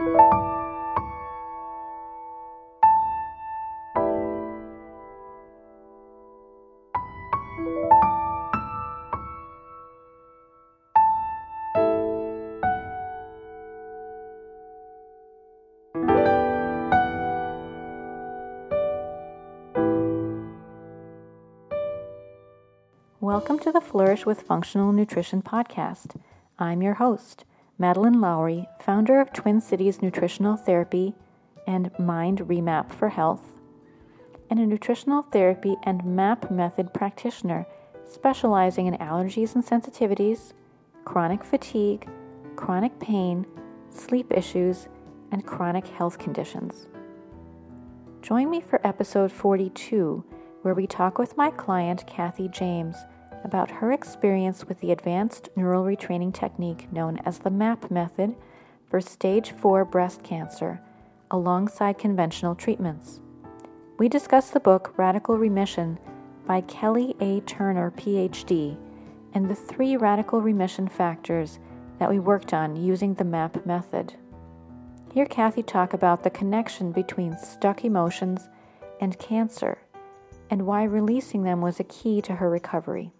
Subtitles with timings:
[0.00, 0.16] Welcome
[23.58, 26.18] to the Flourish with Functional Nutrition podcast.
[26.58, 27.44] I'm your host,
[27.80, 31.14] Madeline Lowry, founder of Twin Cities Nutritional Therapy
[31.66, 33.58] and Mind Remap for Health,
[34.50, 37.66] and a nutritional therapy and MAP method practitioner
[38.04, 40.52] specializing in allergies and sensitivities,
[41.06, 42.06] chronic fatigue,
[42.54, 43.46] chronic pain,
[43.88, 44.86] sleep issues,
[45.32, 46.86] and chronic health conditions.
[48.20, 50.22] Join me for episode 42,
[50.60, 52.96] where we talk with my client, Kathy James,
[53.44, 58.34] about her experience with the advanced neural retraining technique known as the MAP method
[58.88, 60.80] for stage 4 breast cancer
[61.30, 63.20] alongside conventional treatments.
[63.98, 65.98] We discuss the book Radical Remission
[66.46, 67.40] by Kelly A.
[67.40, 68.76] Turner, PhD,
[69.34, 71.58] and the three radical remission factors
[71.98, 74.14] that we worked on using the MAP method.
[75.12, 78.48] Hear Kathy talk about the connection between stuck emotions
[79.00, 79.78] and cancer
[80.50, 83.12] and why releasing them was a key to her recovery.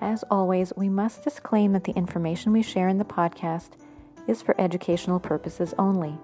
[0.00, 3.72] As always, we must disclaim that the information we share in the podcast
[4.26, 6.18] is for educational purposes only.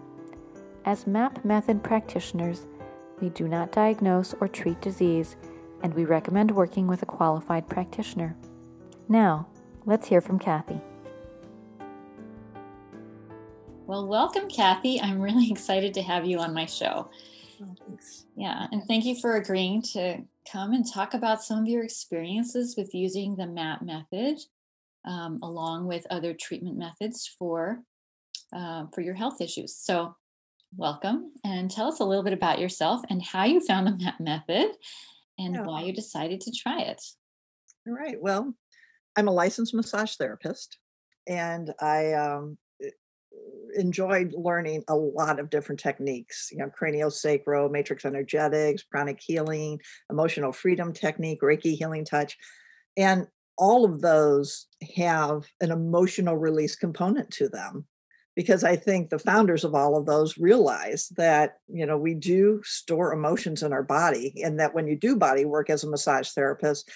[0.87, 2.67] As MAP method practitioners,
[3.21, 5.37] we do not diagnose or treat disease,
[5.83, 8.35] and we recommend working with a qualified practitioner.
[9.09, 9.47] Now,
[9.85, 10.81] let's hear from Kathy.
[13.87, 15.01] Well, welcome, Kathy.
[15.01, 17.11] I'm really excited to have you on my show.
[17.63, 18.27] Oh, thanks.
[18.37, 20.19] Yeah, and thank you for agreeing to
[20.51, 24.39] come and talk about some of your experiences with using the MAP method,
[25.07, 27.83] um, along with other treatment methods for
[28.55, 29.77] uh, for your health issues.
[29.77, 30.15] So,
[30.77, 34.21] welcome, and tell us a little bit about yourself and how you found the MAP
[34.21, 34.73] method,
[35.39, 37.03] and why you decided to try it.
[37.87, 38.21] All right.
[38.21, 38.55] Well,
[39.17, 40.79] I'm a licensed massage therapist,
[41.27, 42.59] and I um,
[43.75, 50.53] enjoyed learning a lot of different techniques, you know, craniosacral, matrix energetics, pranic healing, emotional
[50.53, 52.37] freedom technique, Reiki healing touch.
[52.97, 53.27] And
[53.59, 54.67] all of those
[54.97, 57.87] have an emotional release component to them
[58.35, 62.61] because I think the founders of all of those realize that, you know, we do
[62.65, 66.31] store emotions in our body and that when you do body work as a massage
[66.31, 66.91] therapist,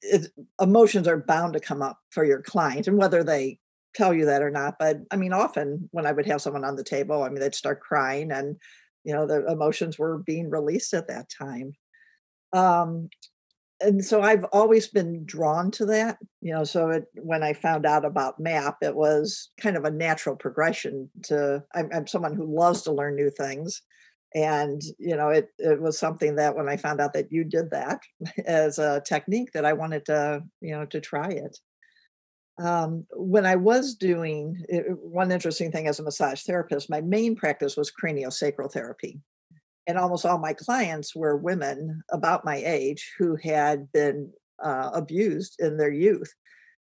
[0.00, 3.58] it, emotions are bound to come up for your client and whether they
[3.96, 6.76] tell you that or not but i mean often when i would have someone on
[6.76, 8.56] the table i mean they'd start crying and
[9.04, 11.72] you know the emotions were being released at that time.
[12.52, 13.08] Um
[13.80, 17.84] and so i've always been drawn to that you know so it, when i found
[17.84, 22.46] out about map it was kind of a natural progression to i'm, I'm someone who
[22.46, 23.82] loves to learn new things.
[24.34, 27.70] And you know it, it was something that when i found out that you did
[27.70, 28.00] that
[28.46, 31.58] as a technique that i wanted to you know to try it
[32.58, 37.36] um, when I was doing it, one interesting thing as a massage therapist, my main
[37.36, 39.20] practice was craniosacral therapy.
[39.86, 45.56] And almost all my clients were women about my age who had been uh, abused
[45.58, 46.32] in their youth.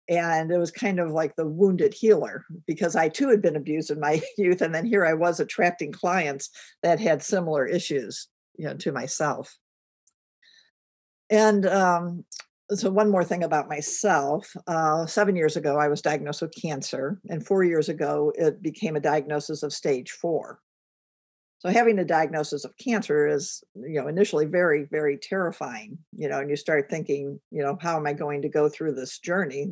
[0.10, 3.90] And it was kind of like the wounded healer because I too had been abused
[3.90, 4.62] in my youth.
[4.62, 6.50] And then here I was attracting clients
[6.84, 9.58] that had similar issues, you know, to myself.
[11.30, 12.26] And um,
[12.72, 17.20] so one more thing about myself uh, seven years ago i was diagnosed with cancer
[17.30, 20.60] and four years ago it became a diagnosis of stage four.
[21.60, 26.40] So having a diagnosis of cancer is you know initially very very terrifying you know
[26.40, 29.72] and you start thinking you know how am i going to go through this journey?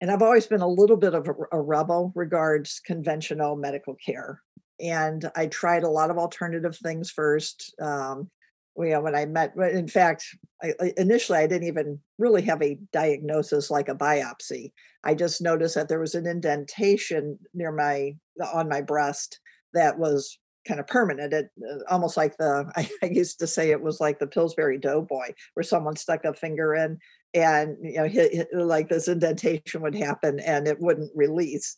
[0.00, 4.42] And i've always been a little bit of a, a rebel regards conventional medical care
[4.80, 8.30] and i tried a lot of alternative things first um,
[8.76, 10.24] you know, when I met, in fact,
[10.62, 14.72] I, initially I didn't even really have a diagnosis like a biopsy.
[15.04, 18.14] I just noticed that there was an indentation near my
[18.54, 19.40] on my breast
[19.74, 21.32] that was kind of permanent.
[21.32, 24.78] It uh, almost like the I, I used to say it was like the Pillsbury
[24.78, 26.98] Doughboy, where someone stuck a finger in,
[27.34, 31.76] and you know, hit, hit, like this indentation would happen and it wouldn't release.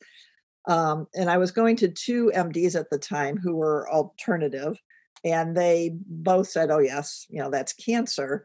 [0.66, 4.78] Um, and I was going to two MDs at the time who were alternative
[5.24, 8.44] and they both said, "Oh yes, you know that's cancer."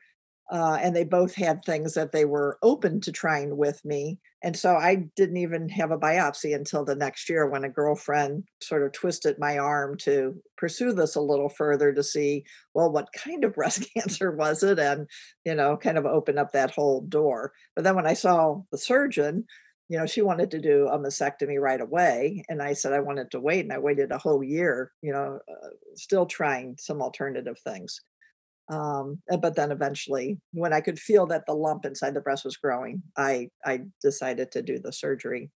[0.52, 4.18] Uh, and they both had things that they were open to trying with me.
[4.42, 8.46] And so I didn't even have a biopsy until the next year when a girlfriend
[8.60, 13.10] sort of twisted my arm to pursue this a little further to see, well, what
[13.14, 14.80] kind of breast cancer was it?
[14.80, 15.08] And,
[15.46, 17.54] you know, kind of open up that whole door.
[17.76, 19.46] But then when I saw the surgeon,
[19.90, 22.44] you know, she wanted to do a mastectomy right away.
[22.48, 23.62] And I said I wanted to wait.
[23.62, 28.00] And I waited a whole year, you know, uh, still trying some alternative things.
[28.72, 32.56] Um, but then eventually, when I could feel that the lump inside the breast was
[32.56, 35.50] growing, I I decided to do the surgery.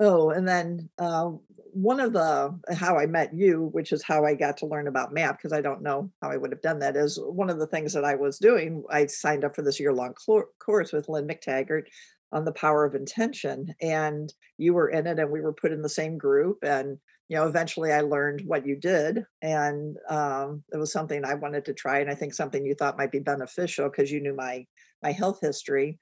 [0.00, 1.30] Oh, and then uh,
[1.72, 5.12] one of the how I met you, which is how I got to learn about
[5.12, 7.66] MAP, because I don't know how I would have done that, is one of the
[7.68, 8.82] things that I was doing.
[8.90, 10.14] I signed up for this year long
[10.64, 11.84] course with Lynne McTaggart
[12.32, 15.82] on the power of intention, and you were in it, and we were put in
[15.82, 16.58] the same group.
[16.62, 16.98] And
[17.28, 21.64] you know, eventually I learned what you did, and um, it was something I wanted
[21.66, 24.66] to try, and I think something you thought might be beneficial because you knew my
[25.02, 25.98] my health history,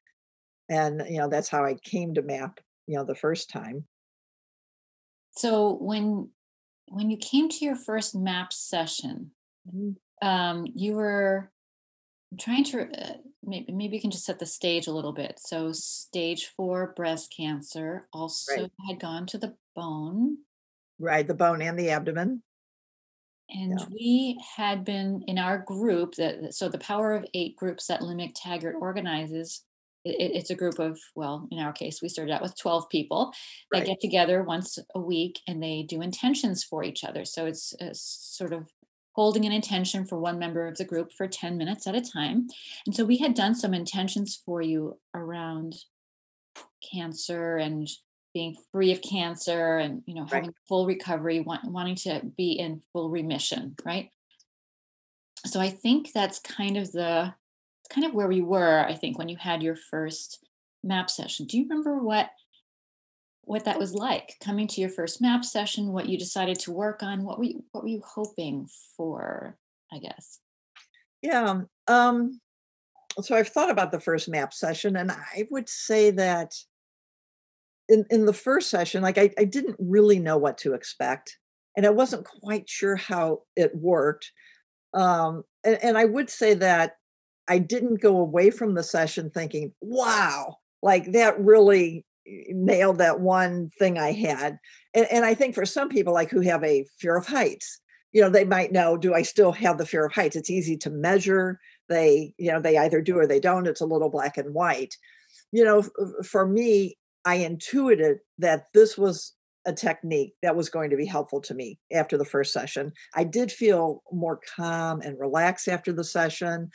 [0.69, 3.84] and you know that's how I came to MAP you know the first time
[5.32, 6.31] so when
[6.88, 9.31] when you came to your first map session
[9.69, 10.26] mm-hmm.
[10.26, 11.50] um, you were
[12.38, 13.17] trying to uh,
[13.47, 17.33] maybe maybe you can just set the stage a little bit so stage four breast
[17.37, 18.71] cancer also right.
[18.89, 20.37] had gone to the bone
[20.99, 22.43] right the bone and the abdomen
[23.51, 23.87] and yeah.
[23.93, 28.19] we had been in our group that so the power of eight groups that Lynne
[28.19, 29.63] McTaggart organizes
[30.05, 33.33] it, it's a group of well in our case we started out with 12 people
[33.73, 33.81] right.
[33.81, 37.75] that get together once a week and they do intentions for each other so it's
[38.01, 38.69] sort of
[39.17, 42.47] holding an intention for one member of the group for 10 minutes at a time
[42.87, 45.75] and so we had done some intentions for you around
[46.93, 47.89] cancer and
[48.33, 50.35] being free of cancer and you know right.
[50.35, 54.11] having full recovery want, wanting to be in full remission right
[55.45, 57.35] so i think that's kind of the
[57.89, 60.45] kind of where we were, I think, when you had your first
[60.83, 61.47] map session.
[61.47, 62.31] Do you remember what
[63.47, 65.93] what that was like coming to your first map session?
[65.93, 67.25] What you decided to work on?
[67.25, 69.57] What were you, what were you hoping for?
[69.93, 70.41] I guess.
[71.23, 71.63] Yeah.
[71.89, 72.41] Um,
[73.21, 76.55] so I've thought about the first map session, and I would say that
[77.89, 81.39] in in the first session, like I, I didn't really know what to expect,
[81.77, 84.33] and I wasn't quite sure how it worked.
[84.93, 86.97] Um, and, and I would say that
[87.49, 92.06] I didn't go away from the session thinking, wow, like that really
[92.49, 94.58] nailed that one thing I had.
[94.94, 97.81] And, and I think for some people, like who have a fear of heights,
[98.12, 100.37] you know, they might know, do I still have the fear of heights?
[100.37, 101.61] It's easy to measure.
[101.88, 103.67] They, you know, they either do or they don't.
[103.67, 104.94] It's a little black and white.
[105.52, 109.34] You know, uh, for me, I intuited that this was
[109.67, 112.93] a technique that was going to be helpful to me after the first session.
[113.14, 116.70] I did feel more calm and relaxed after the session.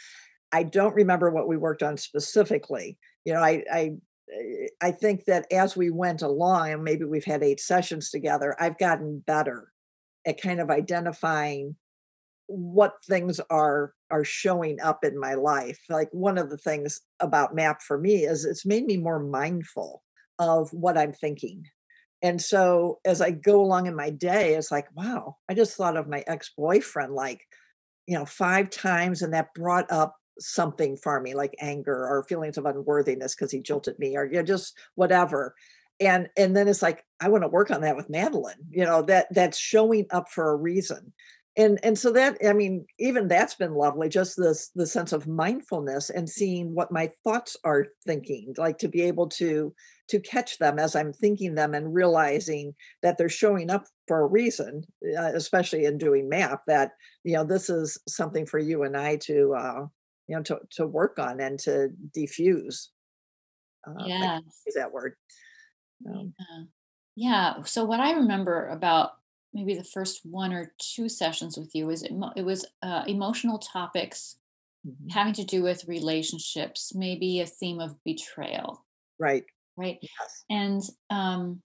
[0.52, 2.98] I don't remember what we worked on specifically.
[3.24, 3.92] You know, I, I
[4.82, 8.78] I think that as we went along, and maybe we've had eight sessions together, I've
[8.78, 9.72] gotten better
[10.26, 11.76] at kind of identifying
[12.48, 15.80] what things are are showing up in my life.
[15.90, 20.04] Like one of the things about MAP for me is it's made me more mindful
[20.40, 21.64] of what I'm thinking.
[22.22, 25.98] And so as I go along in my day, it's like, wow, I just thought
[25.98, 27.42] of my ex-boyfriend like,
[28.06, 32.58] you know, five times, and that brought up something for me like anger or feelings
[32.58, 35.56] of unworthiness because he jilted me or you know, just whatever.
[36.00, 39.04] And and then it's like i want to work on that with madeline you know
[39.04, 41.14] that that's showing up for a reason.
[41.58, 45.28] And and so that i mean even that's been lovely just this the sense of
[45.28, 49.74] mindfulness and seeing what my thoughts are thinking like to be able to
[50.08, 54.28] to catch them as i'm thinking them and realizing that they're showing up for a
[54.28, 54.86] reason
[55.18, 56.92] uh, especially in doing map that
[57.26, 59.86] you know this is something for you and i to uh,
[60.32, 62.88] you know to, to work on and to defuse
[63.86, 65.16] uh, yeah is that word
[66.08, 67.56] um, yeah.
[67.58, 69.12] yeah so what i remember about
[69.54, 73.60] maybe the first one or two sessions with you is it, it was uh, emotional
[73.60, 74.38] topics
[74.88, 75.10] mm-hmm.
[75.10, 78.86] having to do with relationships maybe a theme of betrayal
[79.20, 79.44] right
[79.76, 80.46] right yes.
[80.50, 81.62] and um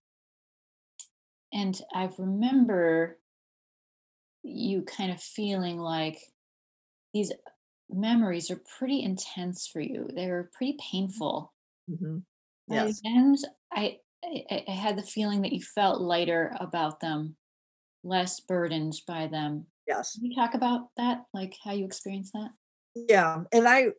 [1.53, 3.17] and i remember
[4.43, 6.19] you kind of feeling like
[7.15, 7.33] these
[7.91, 10.09] memories are pretty intense for you.
[10.15, 10.97] They're pretty mm-hmm.
[10.97, 11.53] painful.
[11.91, 12.19] Mm-hmm.
[12.69, 13.01] Yes.
[13.05, 13.39] And
[13.73, 17.37] I, I, I had the feeling that you felt lighter about them,
[18.03, 19.67] less burdened by them.
[19.87, 20.15] Yes.
[20.15, 22.51] Can you talk about that, like how you experienced that?
[22.97, 23.91] Yeah, and I,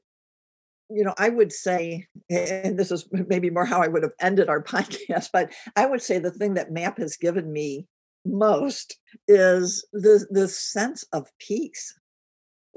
[0.90, 4.50] you know, I would say, and this is maybe more how I would have ended
[4.50, 7.88] our podcast, but I would say the thing that MAP has given me
[8.26, 8.98] most
[9.30, 11.98] is this this sense of peace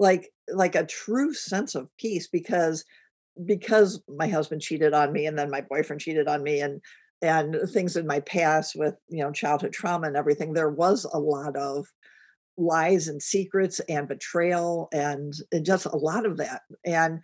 [0.00, 2.85] like like a true sense of peace because
[3.45, 6.80] because my husband cheated on me and then my boyfriend cheated on me and
[7.23, 11.19] and things in my past with you know childhood trauma and everything there was a
[11.19, 11.87] lot of
[12.57, 17.21] lies and secrets and betrayal and, and just a lot of that and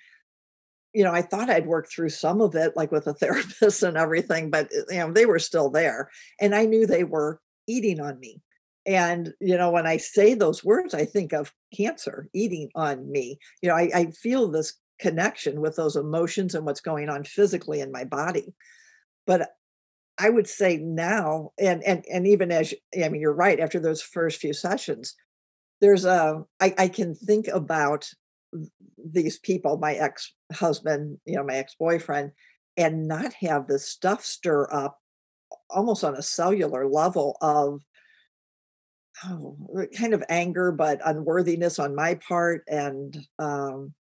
[0.97, 3.99] you know, I thought I'd worked through some of it, like with a therapist and
[3.99, 8.01] everything, but eh, you know, they were still there, and I knew they were eating
[8.01, 8.41] on me.
[8.87, 13.39] And you know, when I say those words, I think of cancer eating on me.
[13.61, 17.81] You know, I, I feel this connection with those emotions and what's going on physically
[17.81, 18.55] in my body.
[19.27, 19.51] But
[20.19, 23.61] I would say now, and and and even as I mean, you're right.
[23.61, 25.15] After those first few sessions,
[25.81, 28.09] there's a I, I can think about
[29.05, 32.33] these people, my ex husband, you know, my ex boyfriend,
[32.77, 34.99] and not have this stuff stir up
[35.69, 37.83] almost on a cellular level of
[39.25, 39.57] oh,
[39.97, 43.95] kind of anger, but unworthiness on my part, and um,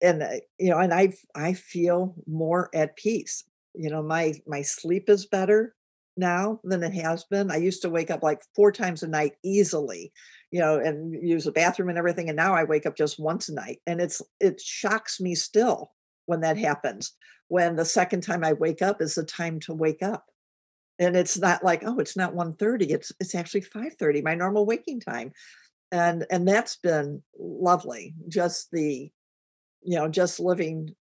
[0.00, 3.44] and uh, you know, and I I feel more at peace.
[3.74, 5.74] You know, my my sleep is better
[6.16, 7.50] now than it has been.
[7.50, 10.12] I used to wake up like four times a night easily,
[10.50, 12.28] you know, and use the bathroom and everything.
[12.28, 13.78] And now I wake up just once a night.
[13.86, 15.92] And it's it shocks me still
[16.26, 17.12] when that happens.
[17.48, 20.26] When the second time I wake up is the time to wake up.
[21.02, 22.90] And it's not like, oh, it's not 1:30.
[22.90, 25.32] It's it's actually 5:30, my normal waking time.
[25.90, 28.14] And and that's been lovely.
[28.28, 29.10] Just the,
[29.82, 30.94] you know, just living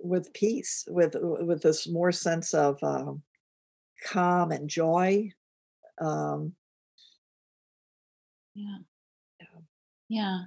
[0.00, 3.22] with peace, with with this more sense of um,
[4.04, 5.30] calm and joy.
[6.00, 6.54] Um,
[8.54, 8.78] yeah.
[10.08, 10.38] Yeah.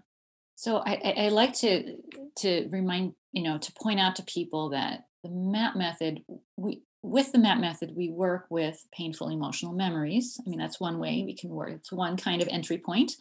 [0.55, 1.95] So I, I, I like to
[2.39, 6.23] to remind you know to point out to people that the MAP method
[6.57, 10.39] we with the MAP method we work with painful emotional memories.
[10.45, 11.71] I mean that's one way we can work.
[11.71, 13.13] It's one kind of entry point.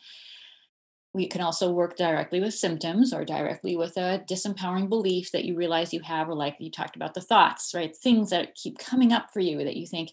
[1.12, 5.56] We can also work directly with symptoms or directly with a disempowering belief that you
[5.56, 7.96] realize you have, or like you talked about the thoughts, right?
[7.96, 10.10] Things that keep coming up for you that you think,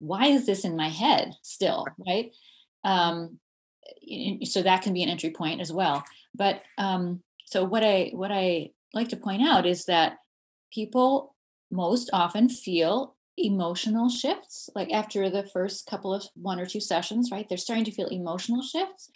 [0.00, 2.32] why is this in my head still right
[2.84, 3.38] um,
[4.42, 6.02] so that can be an entry point as well
[6.34, 10.16] but um, so what i what i like to point out is that
[10.72, 11.36] people
[11.70, 17.30] most often feel emotional shifts like after the first couple of one or two sessions
[17.32, 19.10] right they're starting to feel emotional shifts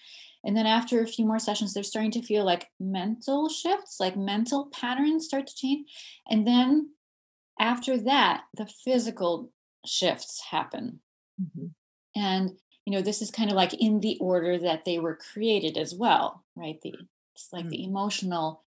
[0.45, 4.17] and then after a few more sessions they're starting to feel like mental shifts like
[4.17, 5.91] mental patterns start to change
[6.31, 6.89] and then
[7.61, 9.51] after that the physical
[9.87, 11.01] shifts happen.
[11.41, 11.67] Mm-hmm.
[12.17, 12.51] And
[12.85, 15.95] you know, this is kind of like in the order that they were created as
[15.95, 16.79] well, right?
[16.83, 16.95] The
[17.35, 17.71] it's like mm-hmm.
[17.71, 18.63] the emotional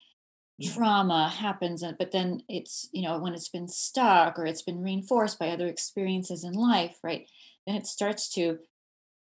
[0.62, 5.38] trauma happens but then it's you know when it's been stuck or it's been reinforced
[5.38, 7.28] by other experiences in life right
[7.66, 8.58] then it starts to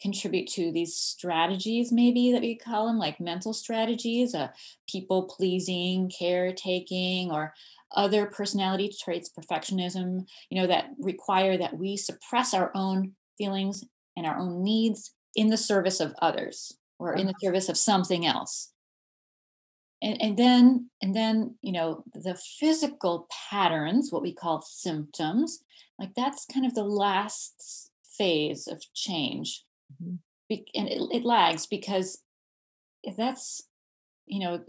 [0.01, 4.47] contribute to these strategies maybe that we call them like mental strategies uh,
[4.89, 7.53] people pleasing caretaking or
[7.95, 13.85] other personality traits, perfectionism, you know, that require that we suppress our own feelings
[14.17, 17.47] and our own needs in the service of others or in the uh-huh.
[17.47, 18.73] service of something else.
[20.01, 25.65] And, and then and then you know the physical patterns what we call symptoms
[25.99, 29.65] like that's kind of the last phase of change.
[30.03, 30.55] Mm-hmm.
[30.75, 32.19] and it, it lags because
[33.03, 33.63] if that's
[34.27, 34.61] you know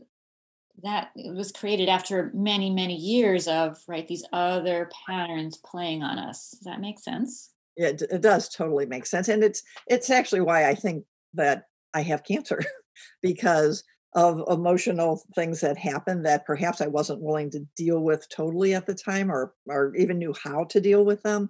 [0.82, 6.52] that was created after many many years of right these other patterns playing on us.
[6.52, 7.52] Does that make sense?
[7.76, 11.66] Yeah it, it does totally make sense and it's it's actually why i think that
[11.94, 12.62] i have cancer
[13.22, 18.74] because of emotional things that happened that perhaps i wasn't willing to deal with totally
[18.74, 21.48] at the time or or even knew how to deal with them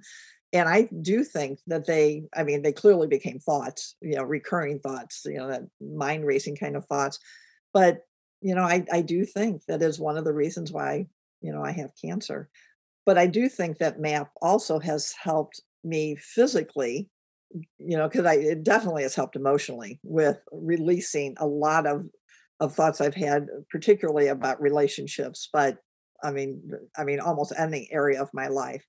[0.51, 4.77] and i do think that they i mean they clearly became thoughts you know recurring
[4.79, 7.19] thoughts you know that mind racing kind of thoughts
[7.73, 8.05] but
[8.41, 11.07] you know, I, I do think that is one of the reasons why,
[11.41, 12.49] you know, I have cancer.
[13.05, 17.09] But I do think that MAP also has helped me physically,
[17.79, 22.05] you know, because I it definitely has helped emotionally with releasing a lot of
[22.59, 25.77] of thoughts I've had, uh, particularly about relationships, but
[26.23, 26.61] I mean,
[26.97, 28.85] I mean, almost any area of my life.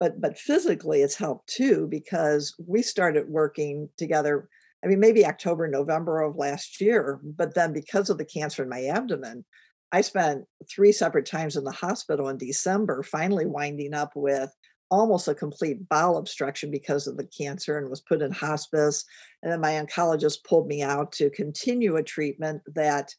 [0.00, 4.48] But but physically, it's helped too because we started working together
[4.84, 7.20] I mean, maybe October, November of last year.
[7.22, 9.44] But then because of the cancer in my abdomen,
[9.92, 10.44] I spent
[10.74, 14.50] three separate times in the hospital in December, finally winding up with
[14.90, 19.04] almost a complete bowel obstruction because of the cancer and was put in hospice.
[19.42, 23.14] And then my oncologist pulled me out to continue a treatment that,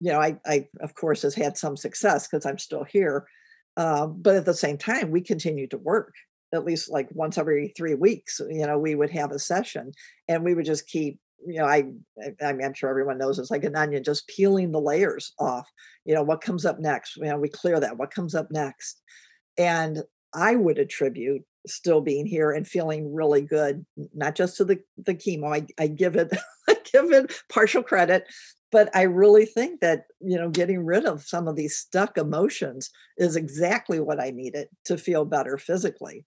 [0.00, 3.26] you know, I, I of course, has had some success because I'm still here.
[3.76, 6.12] Uh, but at the same time, we continued to work
[6.54, 9.92] at least like once every three weeks you know we would have a session
[10.28, 11.84] and we would just keep you know i
[12.42, 15.68] i mean i'm sure everyone knows it's like an onion just peeling the layers off
[16.04, 19.02] you know what comes up next you know we clear that what comes up next
[19.58, 20.02] and
[20.34, 25.14] i would attribute still being here and feeling really good not just to the the
[25.14, 26.30] chemo i, I give it
[26.68, 28.26] i give it partial credit
[28.74, 32.90] but I really think that, you know, getting rid of some of these stuck emotions
[33.16, 36.24] is exactly what I needed to feel better physically.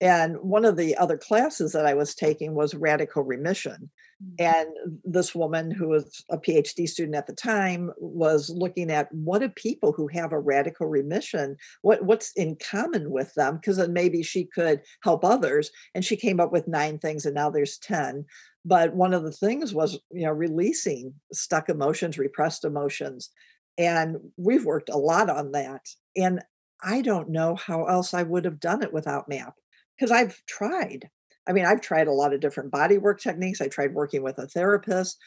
[0.00, 3.90] And one of the other classes that I was taking was radical remission.
[4.22, 4.44] Mm-hmm.
[4.44, 9.40] And this woman, who was a PhD student at the time, was looking at what
[9.40, 13.56] do people who have a radical remission, what, what's in common with them?
[13.56, 15.70] Because then maybe she could help others.
[15.94, 18.24] And she came up with nine things, and now there's 10.
[18.64, 23.30] But one of the things was, you know, releasing stuck emotions, repressed emotions.
[23.76, 25.86] And we've worked a lot on that.
[26.16, 26.40] And
[26.82, 29.54] I don't know how else I would have done it without MAP
[29.98, 31.08] because I've tried.
[31.48, 33.60] I mean, I've tried a lot of different body work techniques.
[33.60, 35.18] I tried working with a therapist,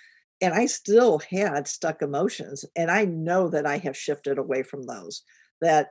[0.42, 2.64] and I still had stuck emotions.
[2.76, 5.24] And I know that I have shifted away from those.
[5.62, 5.90] That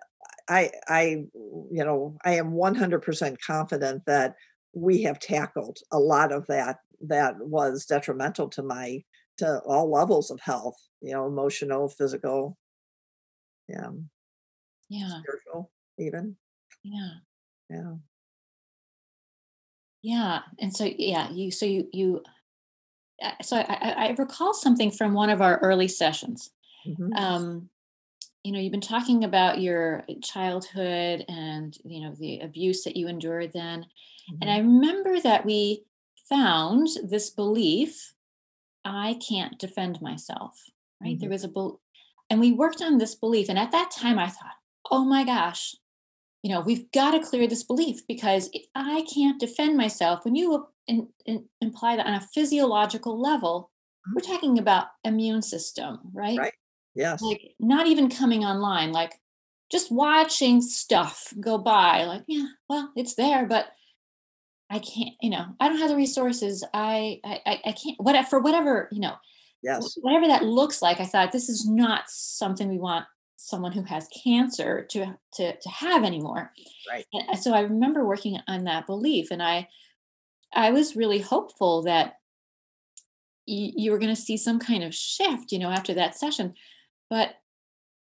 [0.49, 4.35] I, I, you know, I am 100% confident that
[4.73, 9.03] we have tackled a lot of that that was detrimental to my
[9.39, 12.57] to all levels of health you know emotional physical
[13.69, 13.89] yeah
[14.89, 16.37] yeah spiritual even
[16.85, 17.13] yeah
[17.71, 17.95] yeah
[20.03, 22.23] yeah and so yeah you so you you
[23.23, 26.51] uh, so i i recall something from one of our early sessions
[26.87, 27.13] mm-hmm.
[27.15, 27.69] um
[28.43, 33.09] you know you've been talking about your childhood and you know the abuse that you
[33.09, 34.37] endured then mm-hmm.
[34.41, 35.85] and i remember that we
[36.29, 38.15] found this belief
[38.85, 40.71] i can't defend myself
[41.03, 41.21] right mm-hmm.
[41.21, 41.71] there was a
[42.31, 44.55] and we worked on this belief and at that time i thought
[44.91, 45.75] oh my gosh
[46.43, 50.25] you know we've got to clear this belief because if i can't defend myself.
[50.25, 53.71] When you in, in, imply that on a physiological level
[54.07, 54.15] mm-hmm.
[54.15, 56.39] we're talking about immune system right?
[56.39, 56.55] Right.
[56.95, 57.23] Yes.
[57.23, 59.15] Like not even coming online like
[59.71, 63.67] just watching stuff go by like yeah well it's there but
[64.69, 66.65] i can't you know i don't have the resources.
[66.75, 69.15] I i i can't what for whatever you know
[69.63, 69.97] yes.
[70.01, 73.07] whatever that looks like i thought this is not something we want
[73.43, 76.53] someone who has cancer to to to have anymore.
[76.91, 77.07] Right.
[77.13, 79.69] And so i remember working on that belief and i
[80.55, 82.17] i was really hopeful that
[83.47, 86.55] you, you were going to see some kind of shift you know after that session.
[87.09, 87.35] But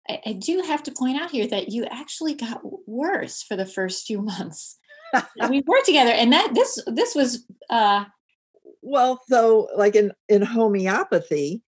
[0.08, 3.66] I, I do have to point out here that you actually got worse for the
[3.66, 4.78] first few months
[5.48, 8.04] we worked together and that this this was uh
[8.82, 11.62] well though like in in homeopathy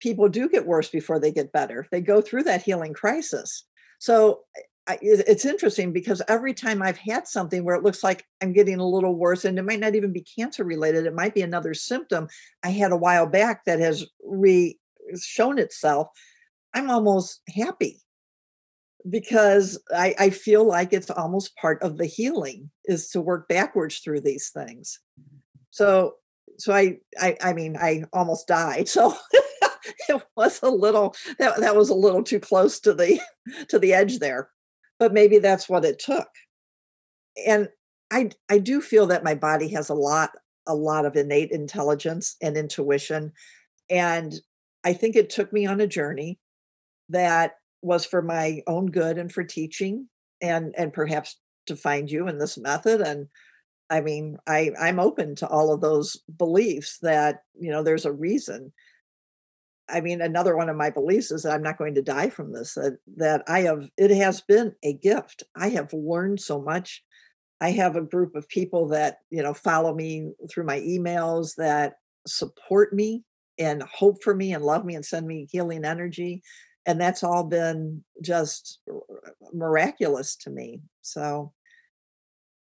[0.00, 1.86] people do get worse before they get better.
[1.90, 3.64] They go through that healing crisis.
[3.98, 4.40] So
[4.86, 8.78] I, it's interesting because every time I've had something where it looks like I'm getting
[8.78, 11.72] a little worse, and it might not even be cancer related, it might be another
[11.72, 12.28] symptom
[12.62, 14.78] I had a while back that has re
[15.20, 16.08] shown itself.
[16.74, 18.02] I'm almost happy
[19.08, 23.98] because I, I feel like it's almost part of the healing is to work backwards
[23.98, 24.98] through these things.
[25.70, 26.14] So
[26.58, 28.88] so I I, I mean I almost died.
[28.94, 29.14] So
[30.08, 33.20] it was a little that, that was a little too close to the
[33.68, 34.50] to the edge there
[34.98, 36.28] but maybe that's what it took.
[37.46, 37.68] And
[38.10, 40.30] i i do feel that my body has a lot
[40.66, 43.32] a lot of innate intelligence and intuition
[43.90, 44.34] and
[44.84, 46.38] i think it took me on a journey
[47.08, 50.06] that was for my own good and for teaching
[50.42, 53.26] and and perhaps to find you in this method and
[53.88, 58.12] i mean i i'm open to all of those beliefs that you know there's a
[58.12, 58.70] reason
[59.88, 62.52] I mean, another one of my beliefs is that I'm not going to die from
[62.52, 65.42] this, that, that I have, it has been a gift.
[65.56, 67.02] I have learned so much.
[67.60, 71.94] I have a group of people that, you know, follow me through my emails that
[72.26, 73.24] support me
[73.58, 76.42] and hope for me and love me and send me healing energy.
[76.86, 78.80] And that's all been just
[79.52, 80.82] miraculous to me.
[81.02, 81.52] So,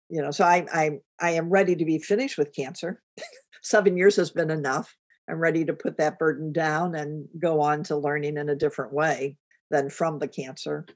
[0.08, 0.90] you know, so I, I,
[1.20, 3.02] I am ready to be finished with cancer.
[3.62, 4.94] Seven years has been enough
[5.28, 8.92] I'm ready to put that burden down and go on to learning in a different
[8.92, 9.36] way
[9.70, 10.86] than from the cancer.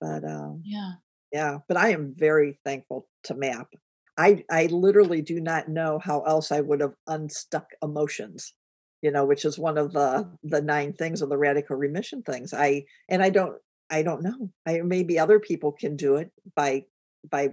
[0.00, 0.92] But um, yeah,
[1.32, 1.58] yeah.
[1.66, 3.68] But I am very thankful to MAP.
[4.16, 8.52] I I literally do not know how else I would have unstuck emotions,
[9.00, 12.52] you know, which is one of the the nine things of the radical remission things.
[12.52, 13.54] I and I don't
[13.90, 14.50] I don't know.
[14.66, 16.84] I maybe other people can do it by
[17.28, 17.50] by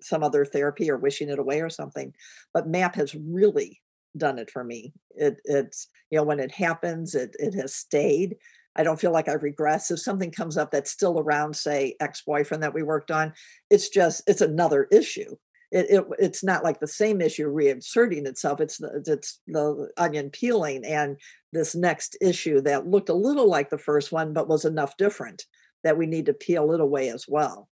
[0.00, 2.12] some other therapy or wishing it away or something.
[2.52, 3.80] But MAP has really
[4.16, 4.92] done it for me.
[5.10, 8.36] It, it's you know when it happens, it it has stayed.
[8.74, 9.90] I don't feel like I've regressed.
[9.90, 13.32] If something comes up that's still around, say ex-boyfriend that we worked on,
[13.70, 15.36] it's just it's another issue.
[15.72, 18.60] It, it it's not like the same issue reinserting itself.
[18.60, 21.16] It's the it's the onion peeling and
[21.52, 25.44] this next issue that looked a little like the first one, but was enough different
[25.82, 27.68] that we need to peel it away as well.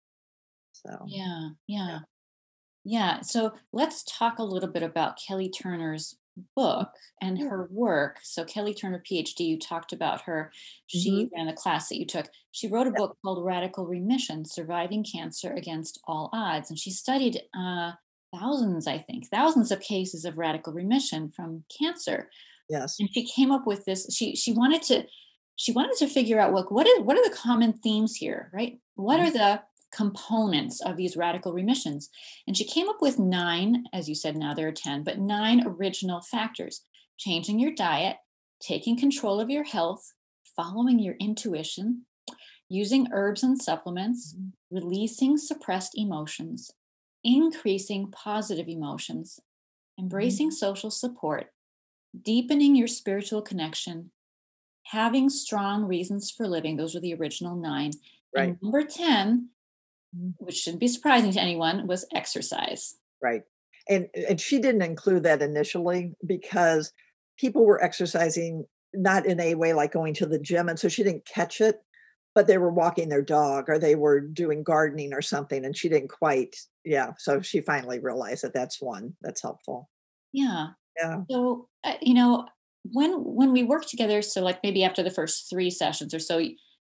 [0.72, 1.98] So yeah, yeah.
[2.84, 6.16] Yeah, so let's talk a little bit about Kelly Turner's
[6.56, 6.88] book
[7.20, 7.48] and yeah.
[7.48, 8.18] her work.
[8.22, 10.52] So Kelly Turner, PhD, you talked about her.
[10.86, 11.34] She mm-hmm.
[11.36, 12.28] ran the class that you took.
[12.52, 12.96] She wrote a yeah.
[12.96, 17.92] book called Radical Remission: Surviving Cancer Against All Odds, and she studied uh,
[18.34, 22.30] thousands, I think, thousands of cases of radical remission from cancer.
[22.68, 22.96] Yes.
[22.98, 24.06] And she came up with this.
[24.14, 25.04] She she wanted to
[25.56, 28.78] she wanted to figure out what what are what are the common themes here, right?
[28.94, 29.38] What are mm-hmm.
[29.38, 29.62] the
[29.92, 32.10] components of these radical remissions?
[32.46, 35.66] And she came up with nine, as you said, now there are 10, but nine
[35.66, 36.82] original factors.
[37.18, 38.16] Changing your diet,
[38.60, 40.12] taking control of your health,
[40.56, 42.06] following your intuition,
[42.68, 44.76] using herbs and supplements, mm-hmm.
[44.76, 46.70] releasing suppressed emotions,
[47.22, 49.38] increasing positive emotions,
[49.98, 50.54] embracing mm-hmm.
[50.54, 51.52] social support,
[52.20, 54.10] deepening your spiritual connection,
[54.84, 56.76] having strong reasons for living.
[56.76, 57.92] Those were the original nine.
[58.34, 58.48] Right.
[58.48, 59.44] And number 10, mm-hmm.
[60.38, 62.96] Which shouldn't be surprising to anyone, was exercise.
[63.22, 63.42] Right.
[63.88, 66.92] And and she didn't include that initially because
[67.38, 70.68] people were exercising not in a way like going to the gym.
[70.68, 71.76] And so she didn't catch it,
[72.34, 75.64] but they were walking their dog or they were doing gardening or something.
[75.64, 77.12] And she didn't quite, yeah.
[77.18, 79.88] So she finally realized that that's one that's helpful.
[80.32, 80.68] Yeah.
[81.00, 81.22] Yeah.
[81.30, 82.46] So, uh, you know,
[82.84, 86.42] when when we work together so like maybe after the first three sessions or so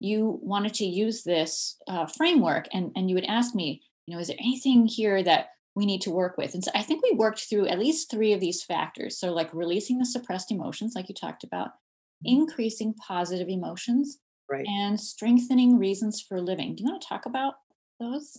[0.05, 4.21] you wanted to use this uh, framework and and you would ask me you know
[4.21, 6.55] is there anything here that we need to work with?
[6.55, 9.19] And so i think we worked through at least three of these factors.
[9.19, 12.37] So like releasing the suppressed emotions like you talked about mm-hmm.
[12.37, 14.19] increasing positive emotions
[14.51, 14.67] right.
[14.67, 16.75] and strengthening reasons for living.
[16.75, 17.55] Do you want to talk about
[17.99, 18.39] those?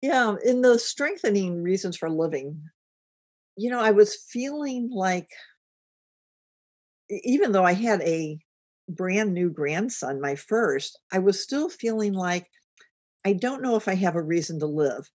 [0.00, 2.62] Yeah in the strengthening reasons for living
[3.56, 5.28] you know i was feeling like
[7.10, 8.38] even though I had a
[8.88, 12.46] brand new grandson, my first, I was still feeling like
[13.24, 15.10] I don't know if I have a reason to live.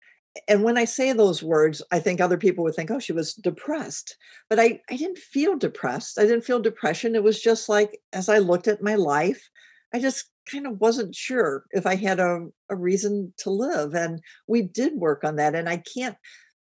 [0.48, 3.34] And when I say those words, I think other people would think, oh, she was
[3.34, 4.16] depressed.
[4.48, 6.18] But I, I didn't feel depressed.
[6.18, 7.14] I didn't feel depression.
[7.14, 9.48] It was just like, as I looked at my life,
[9.92, 13.94] I just kind of wasn't sure if I had a, a reason to live.
[13.94, 15.54] And we did work on that.
[15.54, 16.16] And I can't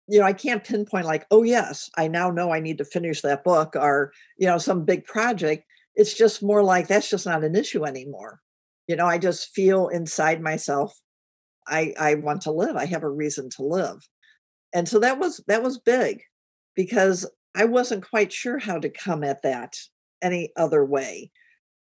[0.07, 3.21] you know, I can't pinpoint like, oh, yes, I now know I need to finish
[3.21, 5.65] that book or, you know, some big project.
[5.95, 8.41] It's just more like that's just not an issue anymore.
[8.87, 10.93] You know, I just feel inside myself,
[11.67, 12.75] I, I want to live.
[12.75, 14.07] I have a reason to live.
[14.73, 16.21] And so that was that was big
[16.75, 19.77] because I wasn't quite sure how to come at that
[20.21, 21.31] any other way.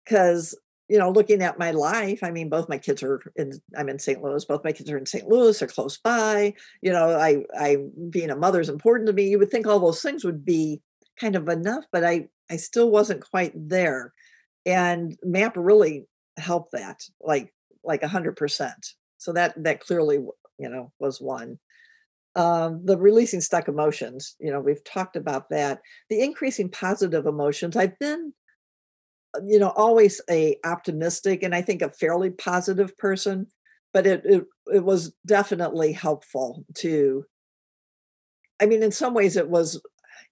[0.03, 0.55] Because
[0.91, 3.97] you know, looking at my life, I mean, both my kids are in, I'm in
[3.97, 4.21] St.
[4.21, 5.25] Louis, both my kids are in St.
[5.25, 6.53] Louis, they're close by.
[6.81, 7.77] You know, I, I,
[8.09, 9.29] being a mother is important to me.
[9.29, 10.81] You would think all those things would be
[11.17, 14.13] kind of enough, but I, I still wasn't quite there.
[14.65, 18.93] And MAP really helped that, like, like a hundred percent.
[19.17, 20.17] So that, that clearly,
[20.59, 21.57] you know, was one.
[22.35, 25.81] Um, the releasing stuck emotions, you know, we've talked about that.
[26.09, 27.75] The increasing positive emotions.
[27.75, 28.33] I've been
[29.45, 33.47] you know always a optimistic and i think a fairly positive person
[33.93, 37.25] but it it, it was definitely helpful to
[38.61, 39.81] i mean in some ways it was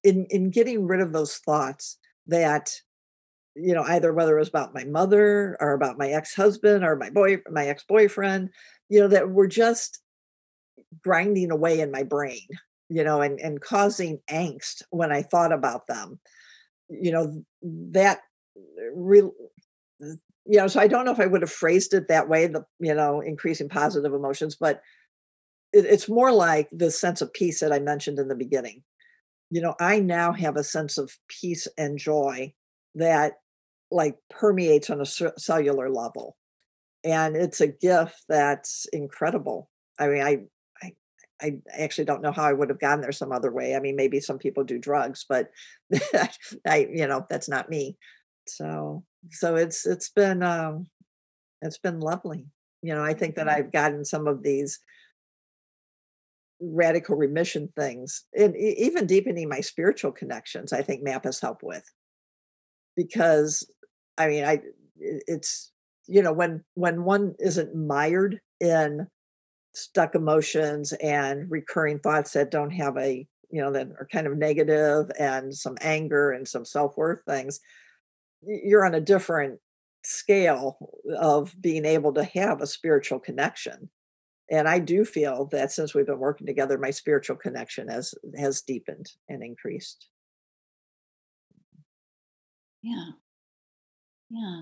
[0.04, 1.98] in in getting rid of those thoughts
[2.30, 2.74] that
[3.56, 7.10] you know either whether it was about my mother or about my ex-husband or my
[7.10, 8.50] boy my ex-boyfriend
[8.90, 10.02] you know that were just
[11.04, 12.48] grinding away in my brain
[12.90, 16.20] you know and and causing angst when i thought about them.
[16.90, 18.20] You know that
[18.58, 19.32] uh, real
[20.00, 22.66] you know so i don't know if i would have phrased it that way the
[22.80, 24.82] you know increasing positive emotions but
[25.72, 28.82] it, it's more like the sense of peace that i mentioned in the beginning
[29.50, 32.52] you know i now have a sense of peace and joy
[32.96, 33.34] that
[33.92, 35.06] like permeates on a
[35.40, 36.36] cellular level
[37.04, 40.40] and it's a gift that's incredible i mean i
[40.82, 40.94] I,
[41.42, 43.74] I actually don't know how I would have gotten there some other way.
[43.74, 45.50] I mean, maybe some people do drugs, but
[46.68, 47.98] I, you know, that's not me
[48.50, 50.88] so so it's it's been um
[51.62, 52.46] it's been lovely
[52.82, 53.58] you know i think that mm-hmm.
[53.58, 54.80] i've gotten some of these
[56.62, 61.84] radical remission things and even deepening my spiritual connections i think map has helped with.
[62.96, 63.70] Because
[64.18, 64.60] i mean i
[64.98, 65.72] it's
[66.08, 69.08] you know when when one isn't mired in
[69.74, 74.38] stuck emotions and recurring thoughts that don't have a you know that are kind of
[74.38, 77.60] negative and some anger and some self-worth things
[78.42, 79.60] you're on a different
[80.04, 80.78] scale
[81.18, 83.90] of being able to have a spiritual connection
[84.52, 88.62] and i do feel that since we've been working together my spiritual connection has has
[88.62, 90.08] deepened and increased
[92.82, 93.10] yeah
[94.30, 94.62] yeah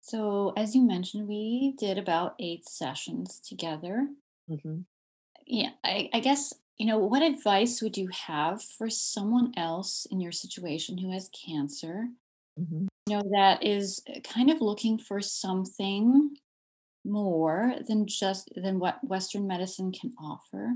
[0.00, 4.08] so as you mentioned we did about eight sessions together
[4.50, 4.80] mm-hmm.
[5.46, 10.20] yeah I, I guess you know, what advice would you have for someone else in
[10.20, 12.08] your situation who has cancer?
[12.58, 12.86] Mm-hmm.
[13.08, 16.36] You know, that is uh, kind of looking for something
[17.04, 20.74] more than just than what Western medicine can offer.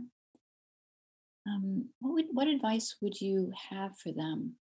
[1.47, 4.57] Um, what would what advice would you have for them?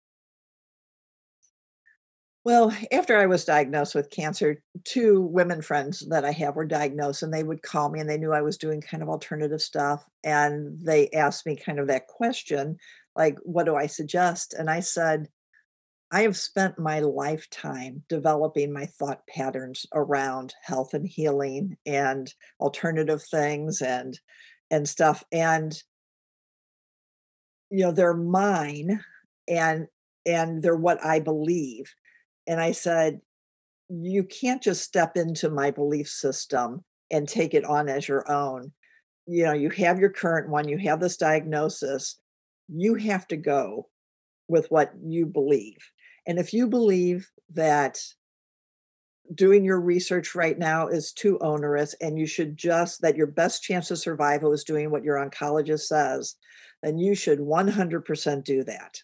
[2.44, 7.22] Well, after I was diagnosed with cancer, two women friends that I have were diagnosed
[7.22, 10.04] and they would call me and they knew I was doing kind of alternative stuff.
[10.24, 12.78] And they asked me kind of that question,
[13.16, 14.56] like, what do I suggest?
[14.56, 15.28] And I said,
[16.12, 23.24] I have spent my lifetime developing my thought patterns around health and healing and alternative
[23.24, 24.20] things and
[24.70, 25.24] and stuff.
[25.32, 25.74] And
[27.70, 29.02] you know, they're mine
[29.48, 29.88] and
[30.26, 31.94] and they're what I believe
[32.48, 33.22] and I said,
[33.90, 38.72] You can't just step into my belief system and take it on as your own.
[39.28, 42.20] You know, you have your current one, you have this diagnosis.
[42.68, 43.90] You have to go
[44.48, 45.78] with what you believe.
[46.28, 48.00] And if you believe that
[49.34, 53.64] doing your research right now is too onerous and you should just that your best
[53.64, 56.36] chance of survival is doing what your oncologist says
[56.84, 59.02] then you should 100% do that.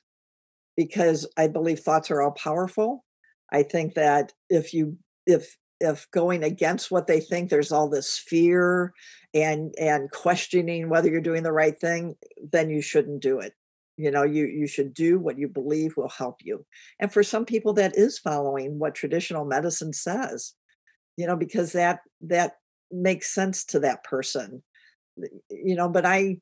[0.75, 3.03] Because i believe thoughts are all powerful.
[3.51, 8.17] I think that if you if if going against what they think there's all this
[8.17, 8.93] fear
[9.33, 12.15] and and questioning whether you're doing the right thing
[12.51, 13.53] then you shouldn't do it
[13.97, 16.65] you know you you should do what you believe will help you.
[16.99, 20.53] And for some people that is following what traditional medicine says
[21.17, 22.53] you know because that that
[22.91, 24.63] makes sense to that person.
[25.49, 26.37] You know but i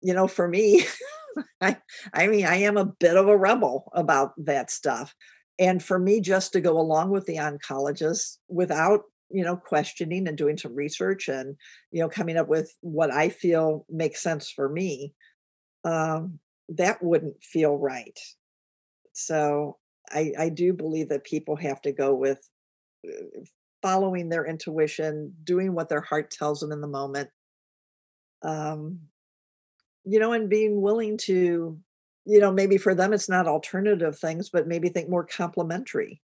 [0.00, 0.84] you know for me
[1.60, 1.76] i
[2.12, 5.14] i mean i am a bit of a rebel about that stuff.
[5.60, 10.38] And for me just to go along with the oncologist without you know questioning and
[10.38, 11.56] doing some research and
[11.90, 15.12] you know coming up with what i feel makes sense for me
[15.84, 18.18] um, that wouldn't feel right
[19.12, 19.76] so
[20.10, 22.48] i i do believe that people have to go with
[23.06, 23.40] uh,
[23.82, 27.30] following their intuition doing what their heart tells them in the moment
[28.42, 28.98] um
[30.04, 31.78] you know and being willing to
[32.28, 36.20] you know, maybe for them it's not alternative things, but maybe think more complementary.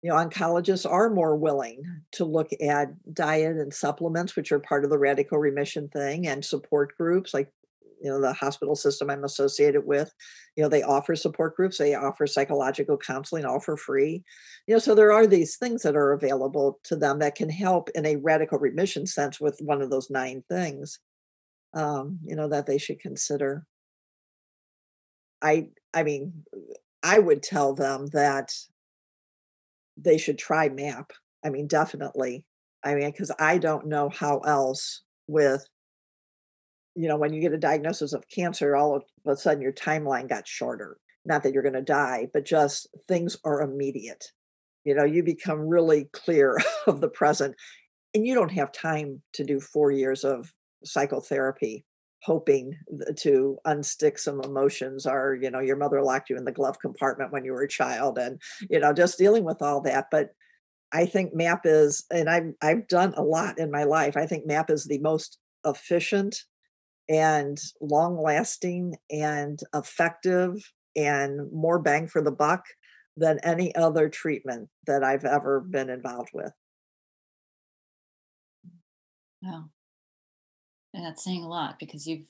[0.00, 4.84] You know, oncologists are more willing to look at diet and supplements, which are part
[4.84, 7.52] of the radical remission thing, and support groups like
[8.00, 10.12] you know the hospital system i'm associated with
[10.56, 14.22] you know they offer support groups they offer psychological counseling all for free
[14.66, 17.90] you know so there are these things that are available to them that can help
[17.94, 20.98] in a radical remission sense with one of those nine things
[21.74, 23.64] um, you know that they should consider
[25.42, 26.44] I I mean,
[27.02, 28.52] I would tell them that
[29.96, 31.12] they should try MAP.
[31.44, 32.44] I mean, definitely.
[32.84, 35.66] I mean, because I don't know how else with,
[36.94, 40.28] you know, when you get a diagnosis of cancer, all of a sudden your timeline
[40.28, 40.98] got shorter.
[41.24, 44.24] Not that you're going to die, but just things are immediate.
[44.84, 47.54] You know, you become really clear of the present,
[48.14, 50.52] and you don't have time to do four years of
[50.84, 51.84] psychotherapy
[52.22, 52.76] hoping
[53.16, 57.32] to unstick some emotions or you know your mother locked you in the glove compartment
[57.32, 60.30] when you were a child and you know just dealing with all that but
[60.92, 64.46] i think map is and i've i've done a lot in my life i think
[64.46, 66.44] map is the most efficient
[67.10, 70.54] and long lasting and effective
[70.96, 72.64] and more bang for the buck
[73.16, 76.52] than any other treatment that i've ever been involved with
[79.42, 79.64] wow
[80.94, 82.26] and that's saying a lot because you've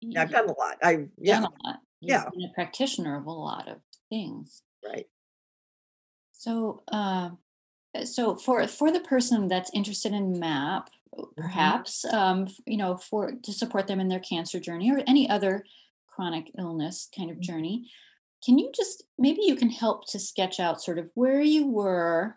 [0.00, 0.76] yeah, I've done a lot.
[0.82, 1.40] I yeah.
[1.40, 1.80] done a lot.
[2.00, 2.24] You've yeah.
[2.30, 4.62] been a practitioner of a lot of things.
[4.84, 5.06] Right.
[6.32, 7.30] So uh,
[8.04, 10.90] so for for the person that's interested in MAP.
[11.36, 12.16] Perhaps mm-hmm.
[12.16, 15.64] um, you know, for to support them in their cancer journey or any other
[16.08, 17.52] chronic illness kind of mm-hmm.
[17.52, 17.90] journey,
[18.44, 22.36] can you just maybe you can help to sketch out sort of where you were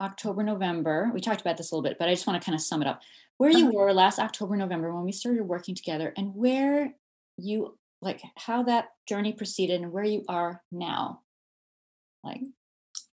[0.00, 1.10] October, November.
[1.14, 2.82] We talked about this a little bit, but I just want to kind of sum
[2.82, 3.00] it up
[3.38, 3.76] where you uh-huh.
[3.76, 6.94] were last October, November when we started working together, and where
[7.36, 11.20] you like how that journey proceeded and where you are now.
[12.24, 12.40] Like,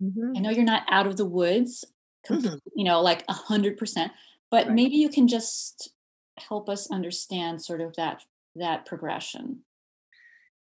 [0.02, 0.34] mm-hmm.
[0.36, 1.86] I know you're not out of the woods,
[2.28, 2.56] mm-hmm.
[2.76, 4.12] you know, like a hundred percent,
[4.52, 4.76] but right.
[4.76, 5.92] maybe you can just
[6.38, 8.24] help us understand sort of that
[8.56, 9.60] that progression.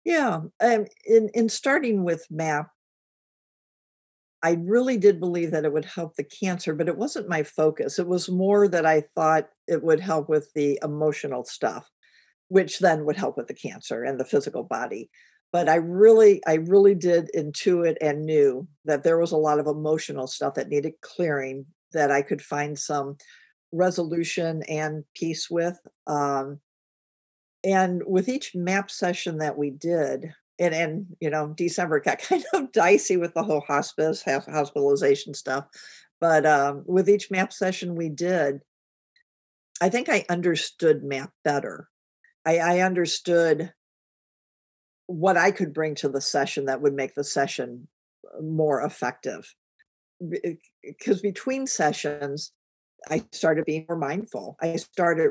[0.05, 2.71] Yeah, um, in in starting with MAP,
[4.43, 7.99] I really did believe that it would help the cancer, but it wasn't my focus.
[7.99, 11.91] It was more that I thought it would help with the emotional stuff,
[12.49, 15.11] which then would help with the cancer and the physical body.
[15.53, 19.67] But I really, I really did intuit and knew that there was a lot of
[19.67, 23.17] emotional stuff that needed clearing that I could find some
[23.77, 25.79] resolution and peace with.
[26.07, 26.61] Um,
[27.65, 32.45] and with each map session that we did, and and you know, December got kind
[32.55, 35.67] of dicey with the whole hospice hospitalization stuff.
[36.21, 38.61] But um, with each map session we did,
[39.81, 41.89] I think I understood map better.
[42.47, 43.73] I, I understood
[45.07, 47.89] what I could bring to the session that would make the session
[48.27, 49.55] uh, more effective.
[50.83, 52.53] Because between sessions,
[53.11, 54.57] I started being more mindful.
[54.61, 55.31] I started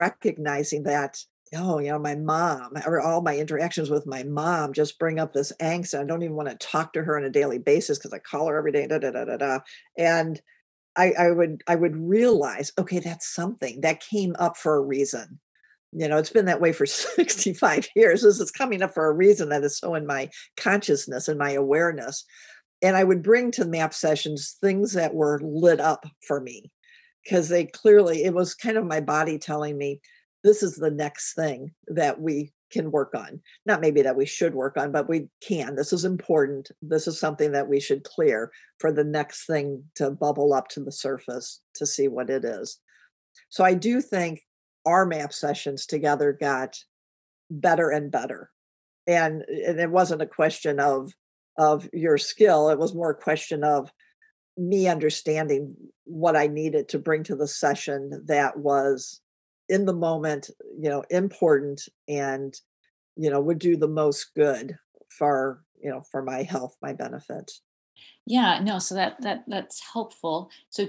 [0.00, 1.18] recognizing that,
[1.54, 5.32] oh, you know, my mom or all my interactions with my mom just bring up
[5.32, 5.94] this angst.
[5.94, 8.18] And I don't even want to talk to her on a daily basis because I
[8.18, 9.58] call her every day, da da da da da.
[9.96, 10.40] And
[10.96, 15.40] I, I would I would realize, okay, that's something that came up for a reason
[15.92, 19.12] you know it's been that way for 65 years this is coming up for a
[19.12, 22.24] reason that is so in my consciousness and my awareness
[22.82, 26.70] and i would bring to the map sessions things that were lit up for me
[27.26, 30.00] because they clearly it was kind of my body telling me
[30.44, 33.40] this is the next thing that we can work on.
[33.64, 35.74] Not maybe that we should work on but we can.
[35.74, 36.70] This is important.
[36.82, 40.80] This is something that we should clear for the next thing to bubble up to
[40.80, 42.78] the surface to see what it is.
[43.48, 44.40] So i do think
[44.84, 46.76] our map sessions together got
[47.50, 48.50] better and better.
[49.08, 51.12] And, and it wasn't a question of
[51.58, 53.90] of your skill it was more a question of
[54.56, 59.20] me understanding what i needed to bring to the session that was
[59.68, 62.60] in the moment you know important and
[63.16, 67.52] you know would do the most good for you know for my health my benefit.
[68.26, 70.50] Yeah no so that that that's helpful.
[70.70, 70.86] So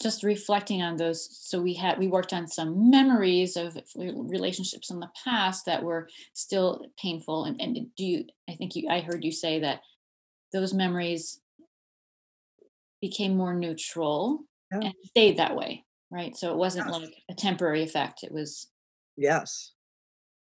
[0.00, 5.00] just reflecting on those so we had we worked on some memories of relationships in
[5.00, 9.24] the past that were still painful and, and do you i think you i heard
[9.24, 9.80] you say that
[10.52, 11.40] those memories
[13.02, 14.80] became more neutral yeah.
[14.80, 17.00] and stayed that way right so it wasn't yes.
[17.00, 18.68] like a temporary effect it was
[19.18, 19.72] yes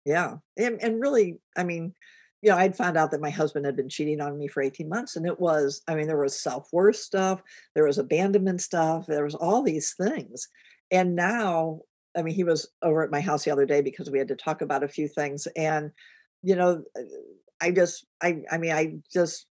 [0.06, 1.96] yeah and, and really i mean
[2.42, 4.88] you know, I'd found out that my husband had been cheating on me for 18
[4.88, 5.16] months.
[5.16, 7.42] And it was, I mean, there was self worth stuff,
[7.76, 10.48] there was abandonment stuff, there was all these things.
[10.90, 11.82] And now,
[12.18, 14.36] I mean, he was over at my house the other day because we had to
[14.36, 15.48] talk about a few things.
[15.56, 15.92] And,
[16.42, 16.84] you know,
[17.62, 19.46] I just, I, I mean, I just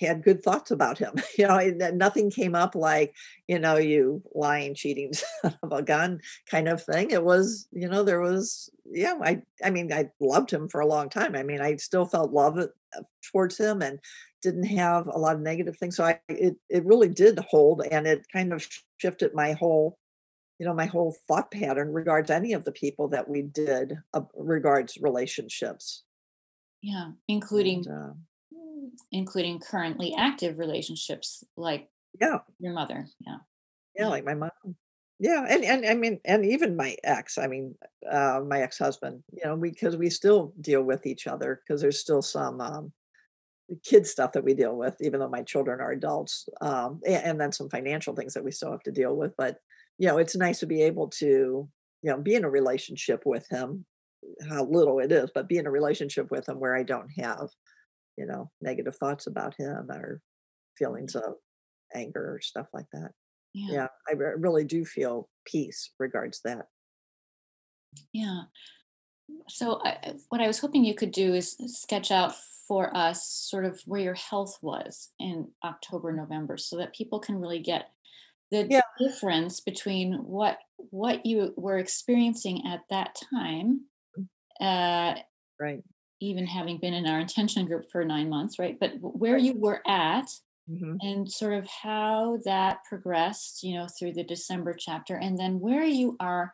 [0.00, 1.14] had good thoughts about him.
[1.38, 3.14] You know, nothing came up like,
[3.46, 5.12] you know, you lying, cheating
[5.44, 7.10] of a gun kind of thing.
[7.10, 10.86] It was, you know, there was, yeah, I, I mean, I loved him for a
[10.86, 11.34] long time.
[11.34, 13.98] I mean, I still felt love uh, towards him and
[14.42, 15.96] didn't have a lot of negative things.
[15.96, 19.98] So I, it, it really did hold and it kind of shifted my whole,
[20.58, 24.22] you know, my whole thought pattern regards any of the people that we did uh,
[24.34, 26.04] regards relationships.
[26.82, 28.14] Yeah, including and, uh,
[29.12, 31.88] including currently active relationships like
[32.20, 32.38] yeah.
[32.58, 33.36] your mother yeah.
[33.96, 34.50] Yeah like my mom.
[35.18, 37.74] Yeah and and i mean and even my ex i mean
[38.10, 41.98] uh my ex-husband you know because we, we still deal with each other because there's
[41.98, 42.92] still some um
[43.84, 47.40] kid stuff that we deal with even though my children are adults um and, and
[47.40, 49.56] then some financial things that we still have to deal with but
[49.98, 51.68] you know it's nice to be able to
[52.02, 53.84] you know be in a relationship with him
[54.48, 57.48] how little it is but be in a relationship with him where i don't have
[58.16, 60.20] you know negative thoughts about him or
[60.76, 61.34] feelings of
[61.94, 63.10] anger or stuff like that.
[63.54, 66.66] Yeah, yeah i really do feel peace regards that.
[68.12, 68.42] Yeah.
[69.48, 72.34] So I, what i was hoping you could do is sketch out
[72.68, 77.40] for us sort of where your health was in october november so that people can
[77.40, 77.90] really get
[78.50, 78.80] the yeah.
[78.98, 80.58] difference between what
[80.90, 83.80] what you were experiencing at that time
[84.18, 84.26] mm.
[84.60, 85.18] uh,
[85.60, 85.82] right
[86.20, 88.78] even having been in our intention group for nine months, right?
[88.78, 90.26] But where you were at
[90.70, 90.96] mm-hmm.
[91.00, 95.84] and sort of how that progressed, you know, through the December chapter, and then where
[95.84, 96.52] you are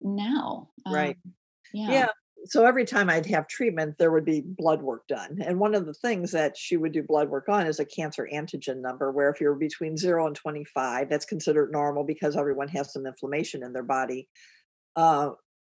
[0.00, 0.68] now.
[0.86, 1.16] Right.
[1.24, 1.32] Um,
[1.72, 1.90] yeah.
[1.90, 2.08] Yeah.
[2.44, 5.38] So every time I'd have treatment, there would be blood work done.
[5.44, 8.28] And one of the things that she would do blood work on is a cancer
[8.32, 12.92] antigen number, where if you're between zero and 25, that's considered normal because everyone has
[12.92, 14.28] some inflammation in their body.
[14.96, 15.30] Uh,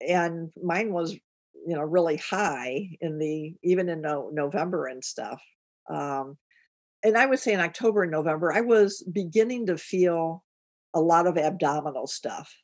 [0.07, 1.17] and mine was
[1.67, 5.41] you know really high in the even in no, november and stuff
[5.91, 6.37] um,
[7.05, 10.45] and i would say in october and november i was beginning to feel
[10.95, 12.55] a lot of abdominal stuff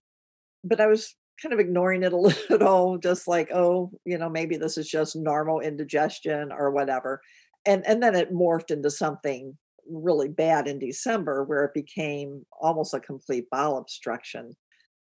[0.62, 2.16] but i was kind of ignoring it a
[2.50, 7.20] little just like oh you know maybe this is just normal indigestion or whatever
[7.66, 9.56] and and then it morphed into something
[9.90, 14.56] really bad in december where it became almost a complete bowel obstruction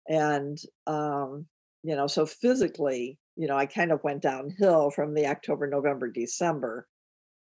[0.09, 1.47] and um
[1.83, 6.11] you know so physically you know, I kind of went downhill from the October, November,
[6.11, 6.89] December,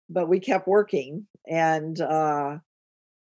[0.08, 1.26] but we kept working.
[1.48, 2.58] And, uh,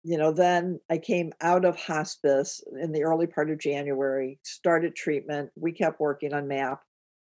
[0.03, 4.95] you know, then I came out of hospice in the early part of January, started
[4.95, 5.51] treatment.
[5.55, 6.81] We kept working on MAP.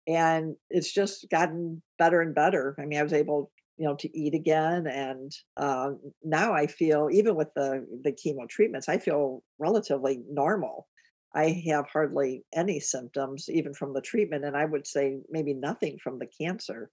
[0.08, 2.76] and it's just gotten better and better.
[2.80, 5.92] I mean, I was able, you know, to eat again, and uh,
[6.24, 10.88] now I feel even with the the chemo treatments, I feel relatively normal.
[11.36, 15.98] I have hardly any symptoms, even from the treatment, and I would say maybe nothing
[16.02, 16.90] from the cancer.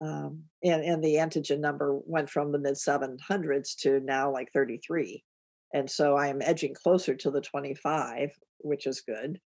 [0.00, 5.24] Um, and and the antigen number went from the mid 700s to now like 33,
[5.72, 9.40] and so I am edging closer to the 25, which is good.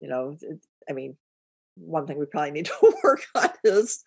[0.00, 0.36] You know,
[0.88, 1.16] I mean,
[1.80, 4.02] one thing we probably need to work on is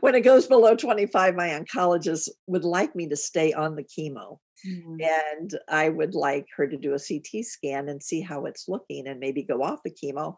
[0.00, 4.38] when it goes below 25, my oncologist would like me to stay on the chemo.
[4.66, 4.96] Mm-hmm.
[5.00, 9.06] And I would like her to do a CT scan and see how it's looking
[9.06, 10.36] and maybe go off the chemo.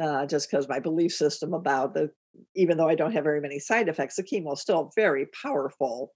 [0.00, 2.10] Uh, just because my belief system about the,
[2.54, 5.26] even though I don't have very many side effects, the chemo is still a very
[5.42, 6.14] powerful,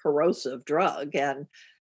[0.00, 1.16] corrosive drug.
[1.16, 1.46] And,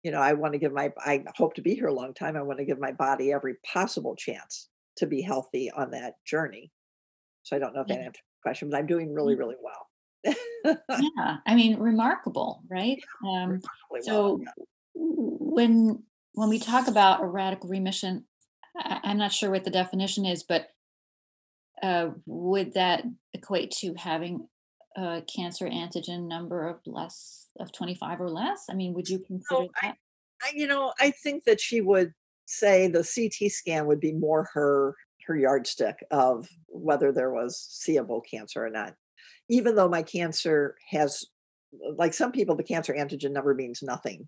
[0.04, 2.36] you know, I want to give my, I hope to be here a long time.
[2.36, 6.72] I want to give my body every possible chance to be healthy on that journey.
[7.50, 10.36] So I don't know if that answers the question, but I'm doing really, really well.
[11.18, 13.00] yeah, I mean, remarkable, right?
[13.28, 13.60] Um,
[14.02, 14.52] so well, yeah.
[14.94, 18.26] when when we talk about a radical remission,
[18.78, 20.68] I, am not sure what the definition is, but
[21.82, 24.48] uh, would that equate to having
[24.96, 28.66] a cancer antigen number of less of 25 or less?
[28.70, 29.96] I mean, would you consider no, that?
[30.44, 32.14] I, I, you know, I think that she would
[32.46, 34.96] say the CT scan would be more her
[35.30, 38.96] her yardstick of whether there was seeable cancer or not.
[39.48, 41.24] Even though my cancer has,
[41.96, 44.28] like some people, the cancer antigen number means nothing.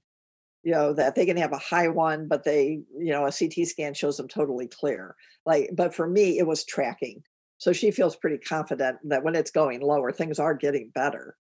[0.63, 3.67] You know, that they can have a high one, but they, you know, a CT
[3.67, 5.15] scan shows them totally clear.
[5.43, 7.23] Like, but for me, it was tracking.
[7.57, 11.35] So she feels pretty confident that when it's going lower, things are getting better.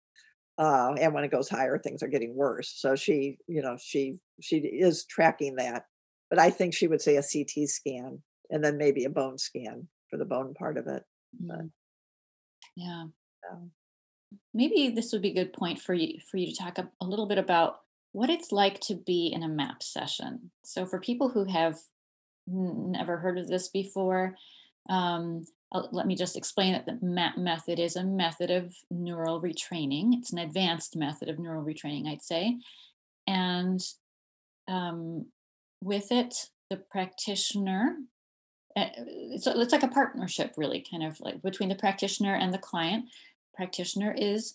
[0.56, 2.72] Uh, and when it goes higher, things are getting worse.
[2.74, 5.84] So she, you know, she she is tracking that.
[6.30, 9.88] But I think she would say a CT scan and then maybe a bone scan
[10.08, 11.04] for the bone part of it.
[11.38, 11.70] But, mm.
[12.76, 13.04] yeah.
[14.54, 17.06] Maybe this would be a good point for you for you to talk a, a
[17.06, 17.80] little bit about
[18.12, 20.50] what it's like to be in a map session.
[20.64, 21.78] So for people who have
[22.48, 24.36] n- never heard of this before,
[24.88, 30.14] um, let me just explain that the MAP method is a method of neural retraining.
[30.14, 32.58] It's an advanced method of neural retraining, I'd say.
[33.26, 33.80] And
[34.66, 35.26] um,
[35.80, 36.34] with it,
[36.70, 37.96] the practitioner
[38.76, 42.58] it's, eh, it's like a partnership really kind of like between the practitioner and the
[42.58, 43.06] client.
[43.54, 44.54] Practitioner is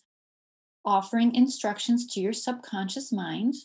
[0.85, 3.55] offering instructions to your subconscious mind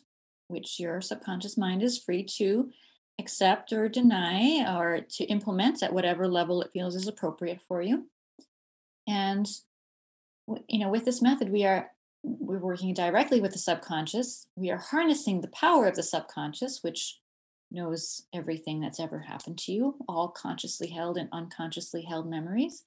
[0.51, 2.70] which your subconscious mind is free to
[3.18, 8.07] accept or deny or to implement at whatever level it feels is appropriate for you.
[9.07, 9.48] And
[10.68, 11.90] you know with this method we are
[12.22, 14.46] we're working directly with the subconscious.
[14.57, 17.18] We are harnessing the power of the subconscious which
[17.71, 22.85] knows everything that's ever happened to you, all consciously held and unconsciously held memories.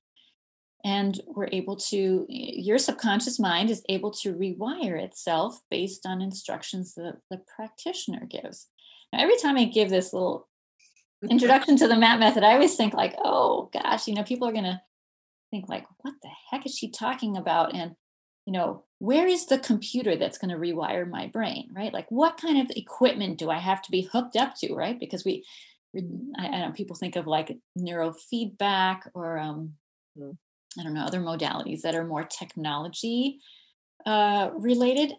[0.85, 6.93] And we're able to, your subconscious mind is able to rewire itself based on instructions
[6.95, 8.67] that the practitioner gives.
[9.13, 10.49] Now, every time I give this little
[11.29, 14.51] introduction to the MAP method, I always think like, oh gosh, you know, people are
[14.53, 14.81] going to
[15.51, 17.73] think like, what the heck is she talking about?
[17.73, 17.95] And
[18.45, 21.91] you know, where is the computer that's going to rewire my brain, right?
[21.91, 24.97] Like, what kind of equipment do I have to be hooked up to, right?
[24.97, 25.43] Because we,
[26.39, 29.73] I, I know people think of like neurofeedback or, um,
[30.17, 30.37] mm.
[30.79, 33.41] I don't know, other modalities that are more technology
[34.05, 35.15] uh, related.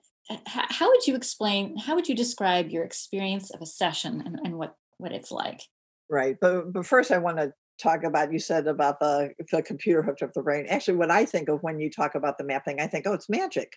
[0.46, 1.76] How would you explain?
[1.76, 5.60] How would you describe your experience of a session and, and what what it's like?
[6.08, 10.02] Right, but but first, I want to talk about you said about the the computer
[10.02, 10.66] hooked up the brain.
[10.68, 13.28] Actually what i think of when you talk about the mapping i think oh it's
[13.28, 13.76] magic.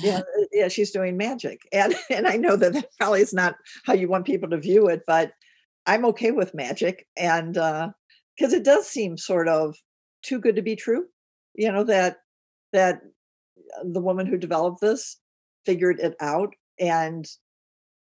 [0.00, 1.60] Yeah uh, yeah she's doing magic.
[1.72, 4.88] And and i know that that probably is not how you want people to view
[4.88, 5.32] it but
[5.86, 7.90] i'm okay with magic and uh
[8.36, 9.76] because it does seem sort of
[10.22, 11.04] too good to be true
[11.54, 12.18] you know that
[12.72, 13.00] that
[13.78, 15.18] uh, the woman who developed this
[15.66, 17.26] figured it out and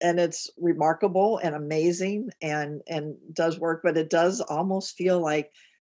[0.00, 5.50] and it's remarkable and amazing and and does work but it does almost feel like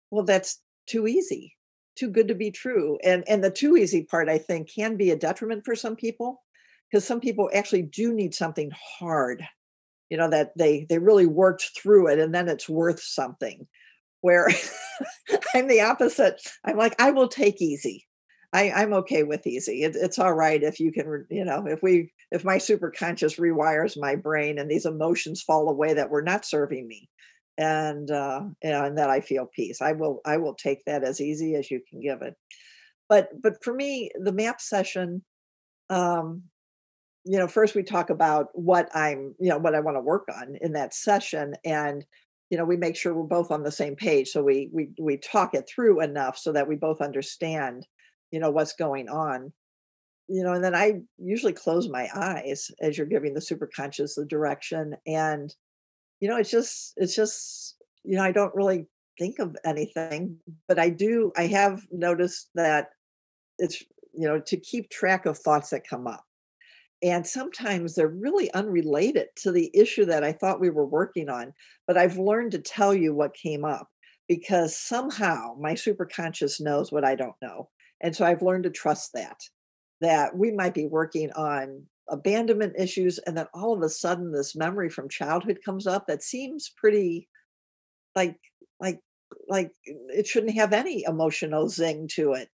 [0.09, 1.55] well that's too easy
[1.95, 5.11] too good to be true and and the too easy part i think can be
[5.11, 6.41] a detriment for some people
[6.89, 9.43] because some people actually do need something hard
[10.09, 13.67] you know that they they really worked through it and then it's worth something
[14.21, 14.47] where
[15.55, 16.41] i'm the opposite.
[16.65, 18.07] I'm like i will take easy
[18.53, 19.83] I, I'm okay with easy.
[19.83, 23.99] It, it's all right if you can, you know, if we, if my superconscious rewires
[23.99, 27.09] my brain and these emotions fall away that were not serving me,
[27.57, 29.81] and uh, and that I feel peace.
[29.81, 32.35] I will, I will take that as easy as you can give it.
[33.07, 35.23] But, but for me, the map session,
[35.89, 36.43] um,
[37.25, 40.27] you know, first we talk about what I'm, you know, what I want to work
[40.33, 42.03] on in that session, and
[42.49, 45.17] you know we make sure we're both on the same page so we we we
[45.17, 47.87] talk it through enough so that we both understand
[48.31, 49.51] you know what's going on
[50.27, 54.15] you know and then i usually close my eyes as you're giving the super conscious
[54.15, 55.55] the direction and
[56.19, 58.87] you know it's just it's just you know i don't really
[59.19, 62.89] think of anything but i do i have noticed that
[63.59, 66.25] it's you know to keep track of thoughts that come up
[67.03, 71.53] and sometimes they're really unrelated to the issue that I thought we were working on.
[71.87, 73.87] But I've learned to tell you what came up
[74.27, 77.69] because somehow my superconscious knows what I don't know.
[78.01, 79.37] And so I've learned to trust that,
[80.01, 83.19] that we might be working on abandonment issues.
[83.19, 87.29] And then all of a sudden, this memory from childhood comes up that seems pretty
[88.15, 88.37] like,
[88.79, 88.99] like,
[89.47, 92.49] like it shouldn't have any emotional zing to it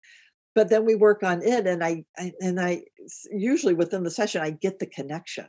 [0.57, 2.83] but then we work on it and I, I, and i
[3.31, 5.47] usually within the session i get the connection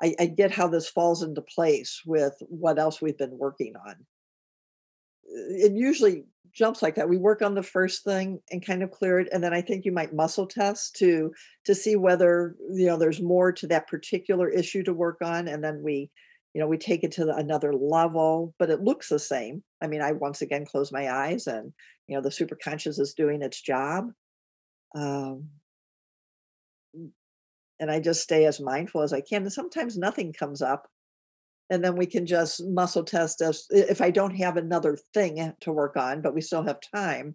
[0.00, 3.92] I, I, get how this falls into place with what else we've been working on
[3.92, 6.24] uh, it usually
[6.54, 9.42] jumps like that we work on the first thing and kind of clear it and
[9.42, 11.32] then i think you might muscle test to
[11.64, 15.62] to see whether you know there's more to that particular issue to work on and
[15.64, 16.10] then we
[16.54, 19.86] you know we take it to the, another level but it looks the same i
[19.86, 21.72] mean i once again close my eyes and
[22.06, 24.08] you know the super conscious is doing its job
[24.94, 25.48] um,
[27.82, 29.42] and I just stay as mindful as I can.
[29.42, 30.88] And sometimes nothing comes up.
[31.72, 33.66] And then we can just muscle test us.
[33.70, 37.34] If I don't have another thing to work on, but we still have time,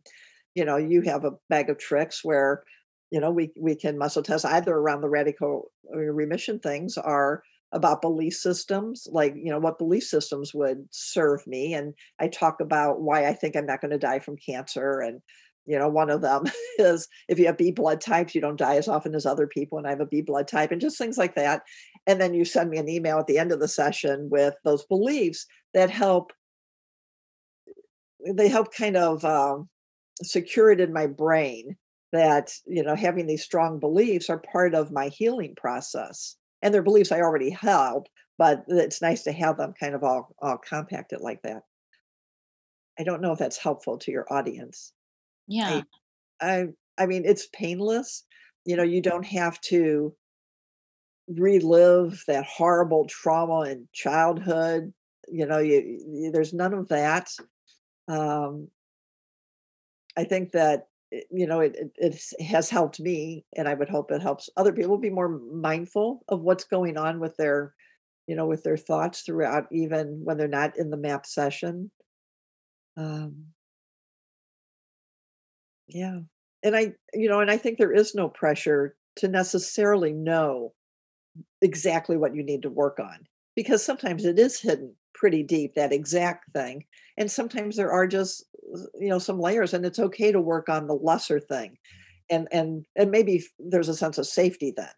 [0.53, 2.63] you know, you have a bag of tricks where,
[3.09, 7.41] you know, we, we can muscle test either around the radical uh, remission things are
[7.71, 11.73] about belief systems, like, you know, what belief systems would serve me.
[11.73, 15.19] And I talk about why I think I'm not going to die from cancer and
[15.67, 16.45] you know one of them
[16.79, 19.77] is if you have b blood types you don't die as often as other people
[19.77, 21.61] and i have a b blood type and just things like that
[22.07, 24.85] and then you send me an email at the end of the session with those
[24.85, 26.31] beliefs that help
[28.33, 29.69] they help kind of um,
[30.23, 31.75] secure it in my brain
[32.11, 36.81] that you know having these strong beliefs are part of my healing process and they're
[36.81, 41.19] beliefs i already held but it's nice to have them kind of all, all compacted
[41.19, 41.63] like that
[42.97, 44.93] i don't know if that's helpful to your audience
[45.47, 45.81] yeah.
[46.41, 48.23] I, I I mean, it's painless.
[48.65, 50.13] You know, you don't have to
[51.27, 54.93] relive that horrible trauma in childhood.
[55.27, 57.29] You know, you, you there's none of that.
[58.07, 58.69] Um,
[60.17, 61.91] I think that eh, you know it, it,
[62.37, 66.23] it has helped me, and I would hope it helps other people be more mindful
[66.29, 67.73] of what's going on with their,
[68.27, 71.91] you know, with their thoughts throughout, even when they're not in the map session.
[72.95, 73.47] Um,
[75.87, 76.19] yeah.
[76.63, 80.73] And I, you know, and I think there is no pressure to necessarily know
[81.61, 85.91] exactly what you need to work on because sometimes it is hidden pretty deep, that
[85.91, 86.85] exact thing.
[87.17, 90.69] And sometimes there are just, uh, you know, some layers and it's okay to work
[90.69, 91.77] on the lesser thing.
[92.29, 94.93] And, and, and maybe there's a sense of safety then,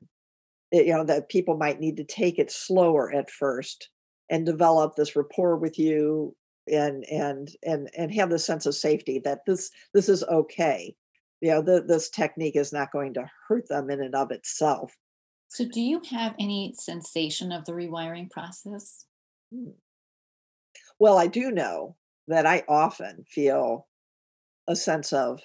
[0.72, 3.90] it, you know, that people might need to take it slower at first
[4.30, 6.36] and develop this rapport with you
[6.68, 10.94] and and and and have the sense of safety that this this is okay
[11.42, 14.94] you know the, this technique is not going to hurt them in and of itself
[15.50, 19.06] so do you have any sensation of the rewiring process
[19.54, 19.72] hmm.
[21.00, 21.96] well i do know
[22.28, 23.88] that i often feel
[24.68, 25.42] a sense of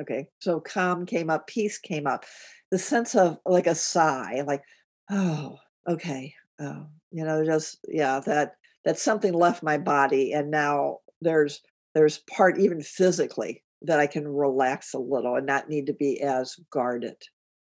[0.00, 2.24] okay so calm came up peace came up
[2.70, 4.62] the sense of like a sigh like
[5.10, 5.56] oh
[5.88, 11.60] okay oh you know just yeah that that something left my body and now there's
[11.94, 16.20] there's part even physically that I can relax a little and not need to be
[16.20, 17.16] as guarded.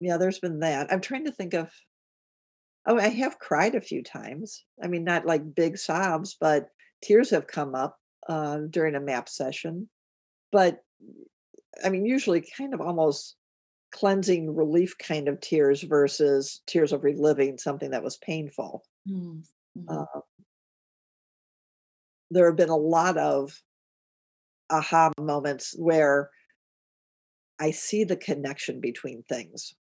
[0.01, 0.91] Yeah, there's been that.
[0.91, 1.71] I'm trying to think of
[2.87, 4.65] oh, I have cried a few times.
[4.83, 6.69] I mean, not like big sobs, but
[7.03, 7.97] tears have come up
[8.27, 9.87] uh, during a map session.
[10.51, 10.79] But
[11.83, 13.35] I mean, usually kind of almost
[13.91, 18.83] cleansing relief kind of tears versus tears of reliving something that was painful.
[19.09, 19.85] Mm-hmm.
[19.87, 20.21] Uh,
[22.31, 23.61] there have been a lot of
[24.69, 26.29] aha moments where
[27.59, 29.75] I see the connection between things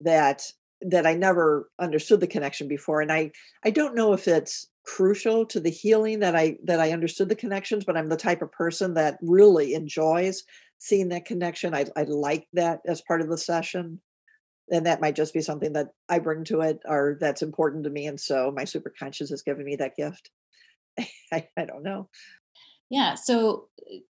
[0.00, 0.42] that
[0.80, 3.32] that I never understood the connection before and I
[3.64, 7.34] I don't know if it's crucial to the healing that I that I understood the
[7.34, 10.44] connections but I'm the type of person that really enjoys
[10.78, 14.00] seeing that connection I I like that as part of the session
[14.70, 17.90] and that might just be something that I bring to it or that's important to
[17.90, 20.30] me and so my super conscious has given me that gift
[21.32, 22.08] I, I don't know.
[22.90, 23.14] Yeah.
[23.14, 23.68] So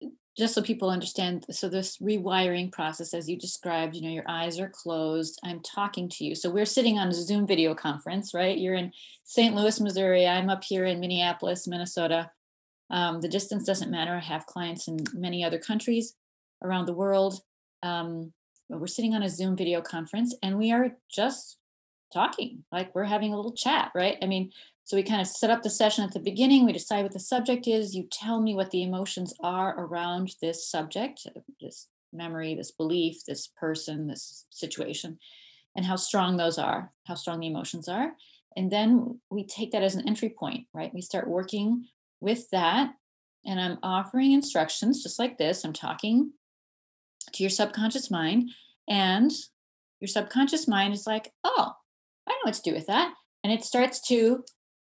[0.04, 0.08] uh,
[0.38, 4.60] just so people understand so this rewiring process as you described you know your eyes
[4.60, 6.36] are closed i'm talking to you.
[6.36, 8.58] So we're sitting on a zoom video conference right?
[8.58, 8.92] You're in
[9.24, 12.32] st louis missouri i'm up here in minneapolis minnesota.
[12.92, 16.16] Um, the distance doesn't matter i have clients in many other countries
[16.64, 17.42] around the world.
[17.84, 18.34] Um,
[18.70, 21.58] we're sitting on a zoom video conference and we are just
[22.14, 24.18] talking like we're having a little chat right?
[24.22, 24.52] I mean
[24.90, 26.66] so we kind of set up the session at the beginning.
[26.66, 27.94] We decide what the subject is.
[27.94, 31.28] You tell me what the emotions are around this subject,
[31.62, 35.20] this memory, this belief, this person, this situation,
[35.76, 38.14] and how strong those are, how strong the emotions are.
[38.58, 40.92] And then we take that as an entry point, right?
[40.92, 41.86] We start working
[42.20, 42.96] with that.
[43.46, 45.64] And I'm offering instructions just like this.
[45.64, 46.32] I'm talking
[47.32, 48.50] to your subconscious mind,
[48.88, 49.32] and
[50.00, 51.74] your subconscious mind is like, oh,
[52.28, 53.14] I know what to do with that.
[53.44, 54.44] And it starts to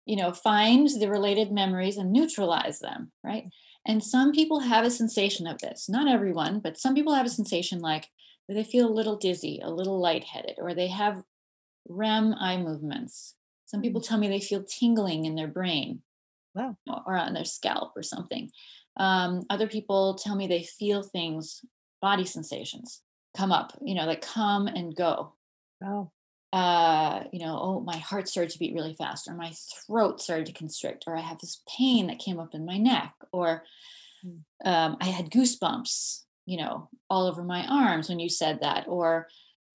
[0.06, 3.44] you know find the related memories and neutralize them right?
[3.88, 7.30] And some people have a sensation of this not everyone but some people have a
[7.30, 8.08] sensation like
[8.48, 11.22] they feel a little dizzy a little lightheaded or they have
[11.88, 13.34] rem eye movements.
[13.66, 14.06] Some people mm.
[14.06, 16.02] tell me they feel tingling in their brain
[16.54, 16.76] wow.
[17.06, 18.50] or on their scalp or something.
[18.96, 21.64] Um, other people tell me they feel things
[22.02, 23.00] body sensations
[23.34, 25.34] come up you know like come and go.
[25.84, 26.10] Oh
[26.56, 29.52] uh, you know, oh, my heart started to beat really fast, or my
[29.86, 33.12] throat started to constrict, or I have this pain that came up in my neck,
[33.30, 33.62] or
[34.22, 34.38] hmm.
[34.64, 39.28] um, I had goosebumps, you know, all over my arms when you said that, or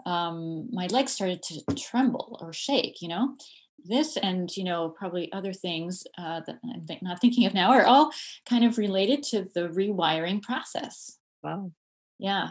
[0.08, 3.36] um, my legs started to tremble or shake, you know.
[3.84, 7.74] This and you know probably other things uh, that I'm th- not thinking of now
[7.74, 8.12] are all
[8.50, 11.18] kind of related to the rewiring process.
[11.44, 11.72] Wow.
[12.18, 12.50] Yeah.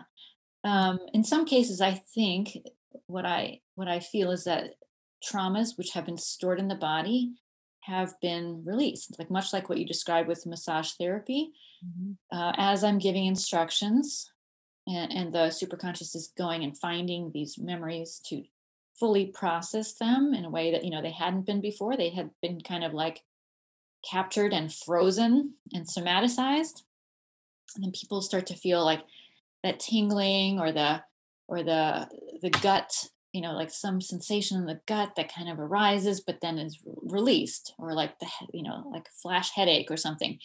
[0.62, 2.56] Um, in some cases, I think
[3.06, 4.74] what I what I feel is that
[5.24, 7.32] traumas which have been stored in the body
[7.80, 11.50] have been released, like much like what you described with massage therapy.
[11.82, 12.38] Mm-hmm.
[12.38, 14.30] Uh, as I'm giving instructions,
[14.86, 18.44] and, and the superconscious is going and finding these memories to
[18.98, 21.96] fully process them in a way that you know they hadn't been before.
[21.96, 23.22] They had been kind of like
[24.08, 26.82] captured and frozen and somaticized,
[27.74, 29.00] and then people start to feel like
[29.62, 31.02] that tingling or the
[31.48, 32.08] or the
[32.42, 32.92] the gut
[33.32, 36.80] you know like some sensation in the gut that kind of arises but then is
[36.84, 40.38] released or like the you know like a flash headache or something.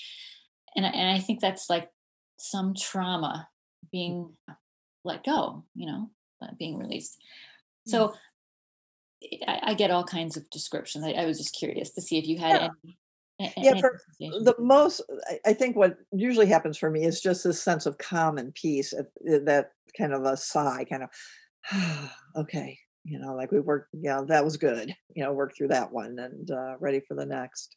[0.78, 1.90] And, and i think that's like
[2.38, 3.48] some trauma
[3.92, 4.34] being
[5.06, 6.10] let go you know
[6.58, 7.18] being released.
[7.88, 8.14] So
[9.48, 11.06] I, I, get all kinds of descriptions.
[11.06, 12.70] I, I, was just curious to see if you had yeah.
[12.84, 12.98] any
[13.58, 15.02] yeah, for the most,
[15.46, 18.94] I think what usually happens for me is just this sense of calm and peace,
[18.94, 19.04] uh,
[19.44, 21.10] that kind of a sigh, kind of,
[22.36, 25.91] okay, you know, like we worked, yeah, that was good, you know, work through that
[25.91, 27.76] one and uh, ready for the next.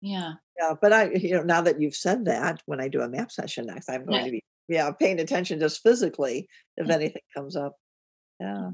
[0.00, 0.32] Yeah.
[0.58, 0.74] Yeah.
[0.80, 3.66] But I, you know, now that you've said that, when I do a map session
[3.66, 4.24] next, I'm going yeah.
[4.24, 6.94] to be, yeah, paying attention just physically if yeah.
[6.94, 7.76] anything comes up.
[8.40, 8.70] Yeah.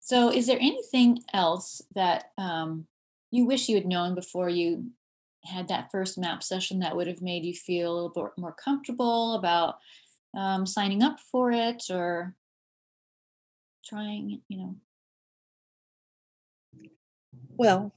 [0.00, 2.86] So, is there anything else that um,
[3.30, 4.90] you wish you had known before you
[5.44, 8.54] had that first map session that would have made you feel a little bit more
[8.62, 9.76] comfortable about
[10.36, 12.34] um, signing up for it or
[13.90, 14.76] trying, you know?
[17.56, 17.92] Well,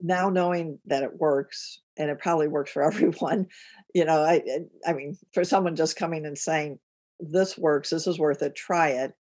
[0.00, 3.46] now knowing that it works and it probably works for everyone,
[3.94, 6.78] you know, I eh, I mean, for someone just coming and saying
[7.18, 9.12] this works, this is worth it, try it.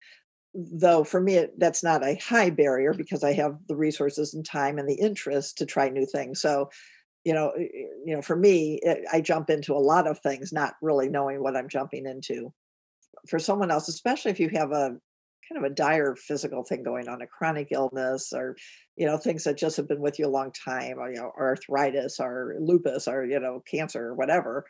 [0.55, 4.45] Though for me, it, that's not a high barrier because I have the resources and
[4.45, 6.41] time and the interest to try new things.
[6.41, 6.71] So,
[7.25, 10.19] you know, eh, eh, you know, for me, it, I jump into a lot of
[10.21, 12.53] things, not really knowing what I'm jumping into.
[13.29, 14.97] For someone else, especially if you have a
[15.51, 18.57] kind of a dire physical thing going on, a chronic illness, or
[18.97, 21.33] you know things that just have been with you a long time, or you know
[21.39, 24.65] arthritis, or lupus, or you know cancer, or whatever.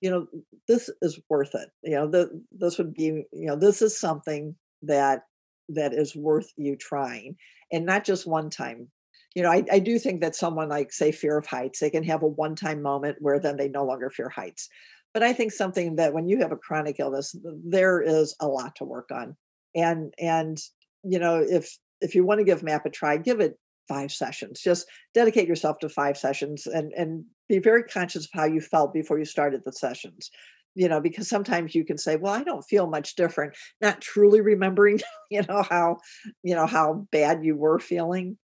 [0.00, 0.26] You know
[0.68, 1.68] this is worth it.
[1.82, 5.22] You know the, this would be you know this is something that
[5.68, 7.36] that is worth you trying,
[7.70, 8.88] and not just one time.
[9.34, 12.04] You know, I, I do think that someone like say fear of heights, they can
[12.04, 14.68] have a one-time moment where then they no longer fear heights
[15.14, 18.74] but i think something that when you have a chronic illness there is a lot
[18.76, 19.36] to work on
[19.74, 20.58] and and
[21.02, 23.58] you know if if you want to give map a try give it
[23.88, 24.60] five sessions.
[24.60, 28.94] Just dedicate yourself to five sessions and and be very conscious of how you felt
[28.94, 30.30] before you started the sessions
[30.74, 34.40] you know because sometimes you can say well i don't feel much different not truly
[34.40, 34.98] remembering
[35.30, 35.98] you know how
[36.42, 38.38] you know how bad you were feeling.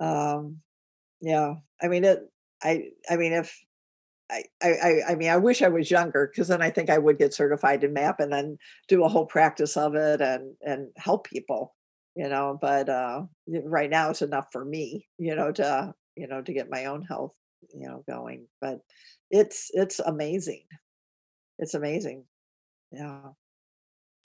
[0.00, 0.58] Um
[1.20, 2.20] yeah i mean it
[2.62, 3.58] i i mean if
[4.30, 7.18] I, I, I mean, I wish I was younger because then I think I would
[7.18, 8.58] get certified in MAP and then
[8.88, 11.74] do a whole practice of it and and help people,
[12.16, 12.58] you know.
[12.60, 16.70] But uh, right now, it's enough for me, you know, to you know to get
[16.70, 17.34] my own health,
[17.72, 18.46] you know, going.
[18.60, 18.80] But
[19.30, 20.64] it's it's amazing.
[21.58, 22.24] It's amazing.
[22.90, 23.20] Yeah.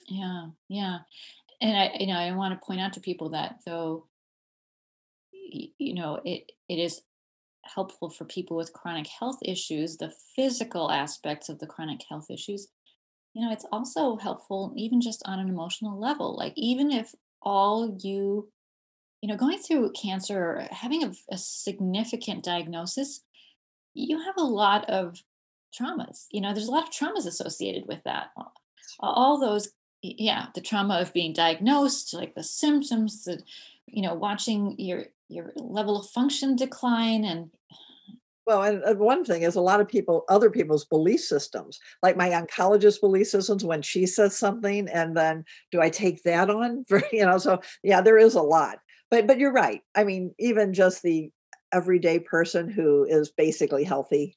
[0.08, 0.46] Yeah.
[0.68, 0.98] Yeah.
[1.60, 4.06] And I, you know, I want to point out to people that though,
[5.32, 7.02] you know, it it is
[7.64, 12.68] helpful for people with chronic health issues, the physical aspects of the chronic health issues,
[13.34, 16.36] you know, it's also helpful even just on an emotional level.
[16.36, 18.48] Like, even if all you,
[19.22, 23.22] you know, going through cancer or having a, a significant diagnosis,
[23.94, 25.22] you have a lot of
[25.78, 26.26] traumas.
[26.30, 28.32] You know, there's a lot of traumas associated with that.
[29.00, 29.70] All those,
[30.02, 33.42] yeah, the trauma of being diagnosed, like the symptoms, the,
[33.86, 37.50] you know, watching your your level of function decline and
[38.44, 42.30] well, and, one thing is a lot of people, other people's belief systems, like my
[42.30, 46.84] oncologist belief systems, when she says something, and then do I take that on?
[46.88, 48.78] For you know, so yeah, there is a lot.
[49.10, 49.82] But but you're right.
[49.94, 51.30] I mean, even just the
[51.72, 54.36] everyday person who is basically healthy,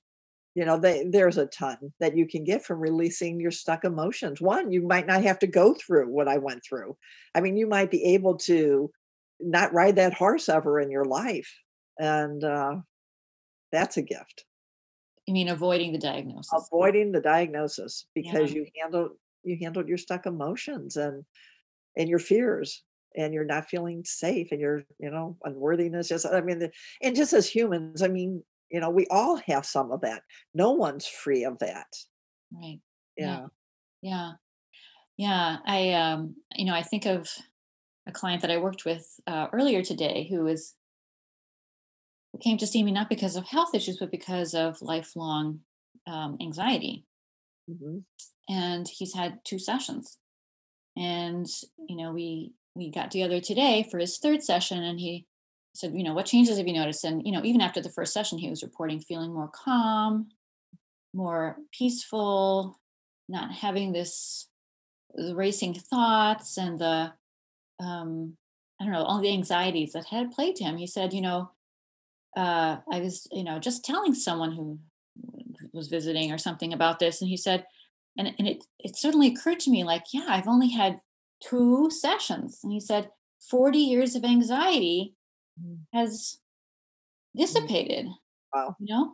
[0.54, 4.40] you know, they, there's a ton that you can get from releasing your stuck emotions.
[4.40, 6.96] One, you might not have to go through what I went through.
[7.34, 8.90] I mean, you might be able to
[9.40, 11.54] not ride that horse ever in your life.
[12.00, 12.76] And uh,
[13.72, 14.46] that's a gift.
[15.26, 16.52] You mean avoiding the diagnosis?
[16.54, 18.58] Avoiding the diagnosis because yeah.
[18.58, 19.12] you handled
[19.44, 21.24] you handled your stuck emotions and
[21.96, 22.84] and your fears
[23.16, 26.70] and you're not feeling safe and you're you know unworthiness just i mean
[27.02, 30.24] and just as humans i mean you know we all have some of that
[30.54, 31.88] no one's free of that
[32.52, 32.80] right
[33.18, 33.46] yeah
[34.02, 34.32] yeah
[35.18, 35.58] yeah, yeah.
[35.66, 37.30] i um you know i think of
[38.08, 40.74] a client that I worked with uh, earlier today who is
[42.32, 45.62] who came to see me not because of health issues, but because of lifelong
[46.06, 47.06] um, anxiety.
[47.70, 48.00] Mm-hmm.
[48.50, 50.18] And he's had two sessions,
[50.96, 51.48] and
[51.90, 55.26] you know we we got together today for his third session, and he
[55.74, 57.04] said, you know, what changes have you noticed?
[57.04, 60.30] And you know, even after the first session, he was reporting feeling more calm,
[61.14, 62.80] more peaceful,
[63.28, 64.48] not having this
[65.18, 67.14] racing thoughts and the
[67.80, 68.38] um,
[68.80, 70.78] I don't know, all the anxieties that had plagued him.
[70.78, 71.52] He said, you know,
[72.36, 74.80] uh, I was, you know, just telling someone who
[75.74, 77.66] was visiting or something about this, and he said,
[78.18, 81.00] and and it it certainly occurred to me, like, yeah, I've only had
[81.42, 83.10] two sessions, and he said,
[83.50, 85.16] forty years of anxiety
[85.62, 85.80] mm.
[85.94, 86.40] has
[87.36, 87.42] mm.
[87.42, 88.08] dissipated.
[88.54, 89.14] Wow, you know.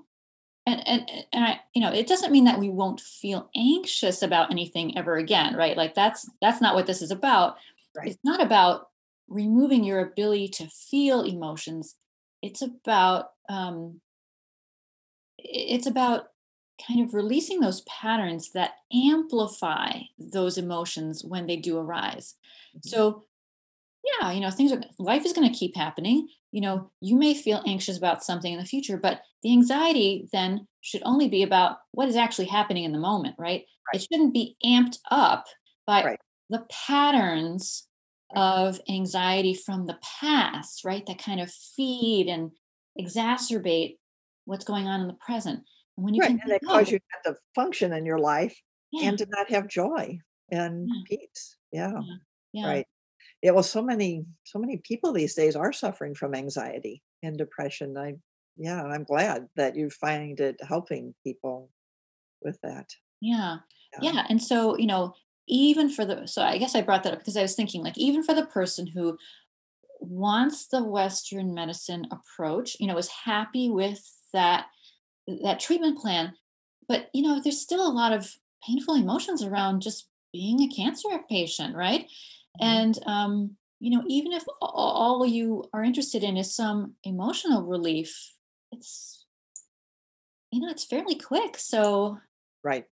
[0.68, 4.52] And, and and I you know it doesn't mean that we won't feel anxious about
[4.52, 7.56] anything ever again right like that's that's not what this is about
[7.96, 8.08] Right.
[8.08, 8.88] It's not about
[9.28, 11.96] removing your ability to feel emotions.
[12.42, 14.02] It's about um,
[15.38, 16.28] it's about
[16.88, 22.36] kind of releasing those patterns that amplify those emotions when they do arise.
[22.76, 22.90] Mm-hmm.
[22.90, 23.26] So
[24.20, 26.28] yeah, you know, things are life is going to keep happening.
[26.52, 30.68] You know, you may feel anxious about something in the future, but the anxiety then
[30.82, 33.64] should only be about what is actually happening in the moment, right?
[33.94, 34.02] right.
[34.02, 35.46] It shouldn't be amped up
[35.86, 36.20] by right
[36.52, 37.88] the patterns
[38.36, 41.06] of anxiety from the past, right?
[41.08, 42.52] That kind of feed and
[43.00, 43.98] exacerbate
[44.46, 45.62] what's going on in the present.
[45.98, 48.58] And when you right, can and they cause you not to function in your life
[48.92, 49.10] yeah.
[49.10, 50.20] and to not have joy
[50.52, 51.18] and yeah.
[51.18, 51.58] peace.
[51.72, 51.92] Yeah.
[51.94, 52.16] yeah.
[52.54, 52.68] yeah.
[52.68, 52.88] Right.
[53.42, 53.52] Yeah.
[53.52, 57.98] Well, so many, so many people these days are suffering from anxiety and depression.
[57.98, 58.16] I,
[58.58, 61.70] yeah, I'm glad that you find it helping people
[62.42, 62.88] with that.
[63.22, 63.58] Yeah.
[64.02, 64.26] Yeah.
[64.30, 65.14] And so, you know,
[65.52, 67.98] even for the so i guess i brought that up because i was thinking like
[67.98, 69.18] even for the person who
[70.00, 74.02] wants the western medicine approach you know is happy with
[74.34, 74.66] that
[75.44, 76.34] that treatment plan
[76.88, 78.34] but you know there's still a lot of
[78.66, 82.66] painful emotions around just being a cancer patient right mm-hmm.
[82.66, 88.34] and um you know even if all you are interested in is some emotional relief
[88.72, 89.26] it's
[90.52, 92.18] you know it's fairly quick so
[92.64, 92.86] right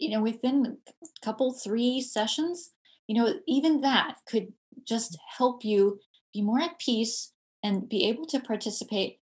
[0.00, 2.70] you know within a couple three sessions
[3.06, 4.52] you know even that could
[4.86, 6.00] just help you
[6.32, 7.32] be more at peace
[7.62, 9.18] and be able to participate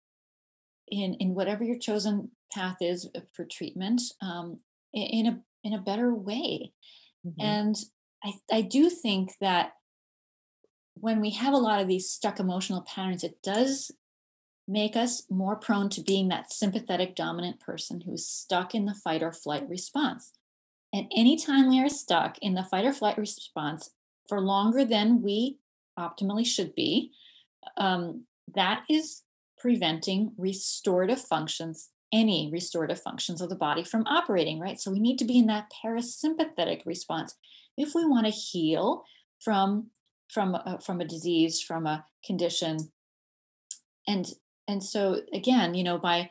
[0.88, 4.58] in in whatever your chosen path is uh, for treatment um,
[4.92, 6.72] in a in a better way
[7.26, 7.40] mm-hmm.
[7.40, 7.76] and
[8.24, 9.72] i i do think that
[10.94, 13.90] when we have a lot of these stuck emotional patterns it does
[14.66, 19.22] make us more prone to being that sympathetic dominant person who's stuck in the fight
[19.22, 20.32] or flight response
[20.94, 23.90] and anytime we are stuck in the fight or flight response
[24.28, 25.58] for longer than we
[25.98, 27.10] optimally should be,
[27.76, 29.22] um, that is
[29.58, 34.78] preventing restorative functions, any restorative functions of the body from operating, right?
[34.78, 37.34] So we need to be in that parasympathetic response
[37.76, 39.02] if we want to heal
[39.40, 39.90] from
[40.32, 42.78] from a, from a disease, from a condition,
[44.06, 44.32] and
[44.68, 46.30] and so again, you know, by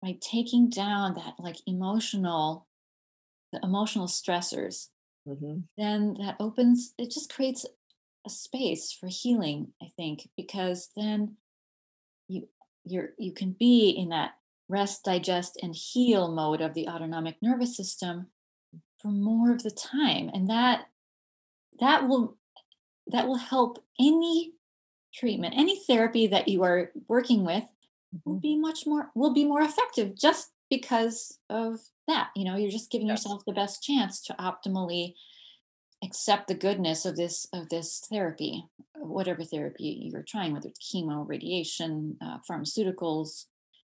[0.00, 2.65] by taking down that like emotional
[3.52, 4.88] the emotional stressors
[5.26, 5.58] mm-hmm.
[5.76, 7.66] then that opens, it just creates
[8.26, 11.36] a space for healing, I think, because then
[12.28, 12.48] you
[12.84, 14.32] you're you can be in that
[14.68, 18.26] rest, digest, and heal mode of the autonomic nervous system
[19.00, 20.30] for more of the time.
[20.34, 20.86] And that
[21.80, 22.36] that will
[23.08, 24.52] that will help any
[25.14, 27.64] treatment, any therapy that you are working with
[28.24, 28.40] will mm-hmm.
[28.40, 32.30] be much more will be more effective just because of that.
[32.34, 33.24] You know, you're just giving yes.
[33.24, 35.14] yourself the best chance to optimally
[36.04, 38.64] accept the goodness of this of this therapy
[38.96, 43.44] whatever therapy you're trying whether it's chemo radiation uh, pharmaceuticals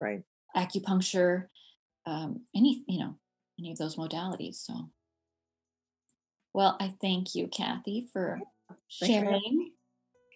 [0.00, 0.22] right
[0.56, 1.46] acupuncture
[2.06, 3.14] um, any you know
[3.58, 4.90] any of those modalities so
[6.52, 8.40] well i thank you kathy for
[8.88, 9.70] sharing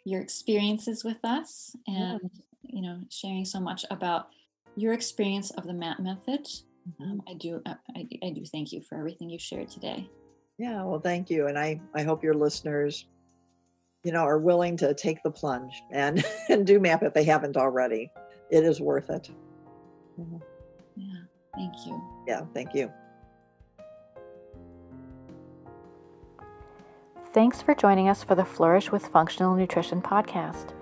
[0.05, 2.29] your experiences with us and yeah.
[2.63, 4.29] you know sharing so much about
[4.77, 7.03] your experience of the MAP method mm-hmm.
[7.03, 10.09] um, i do uh, I, I do thank you for everything you shared today
[10.59, 11.47] yeah, well, thank you.
[11.47, 13.07] And I, I hope your listeners,
[14.05, 17.57] you know, are willing to take the plunge and, and do MAP if they haven't
[17.57, 18.11] already.
[18.51, 19.31] It is worth it.
[20.19, 20.37] Mm-hmm.
[20.97, 21.21] Yeah,
[21.55, 22.03] thank you.
[22.27, 22.91] Yeah, thank you.
[27.35, 30.73] Thanks for joining us for the Flourish with Functional Nutrition podcast.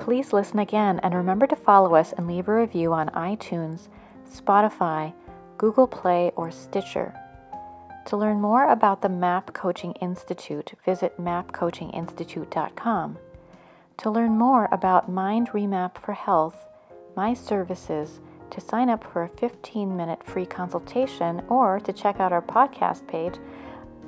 [0.00, 3.88] Please listen again and remember to follow us and leave a review on iTunes,
[4.26, 5.12] Spotify,
[5.58, 7.14] Google Play, or Stitcher.
[8.06, 13.18] To learn more about the MAP Coaching Institute, visit mapcoachinginstitute.com.
[13.98, 16.66] To learn more about Mind Remap for Health,
[17.14, 18.20] my services,
[18.52, 23.06] to sign up for a 15 minute free consultation, or to check out our podcast
[23.06, 23.34] page,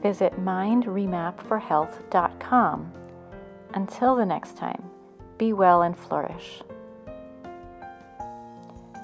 [0.03, 2.93] visit mindremapforhealth.com.
[3.74, 4.82] Until the next time,
[5.43, 6.62] be well and flourish.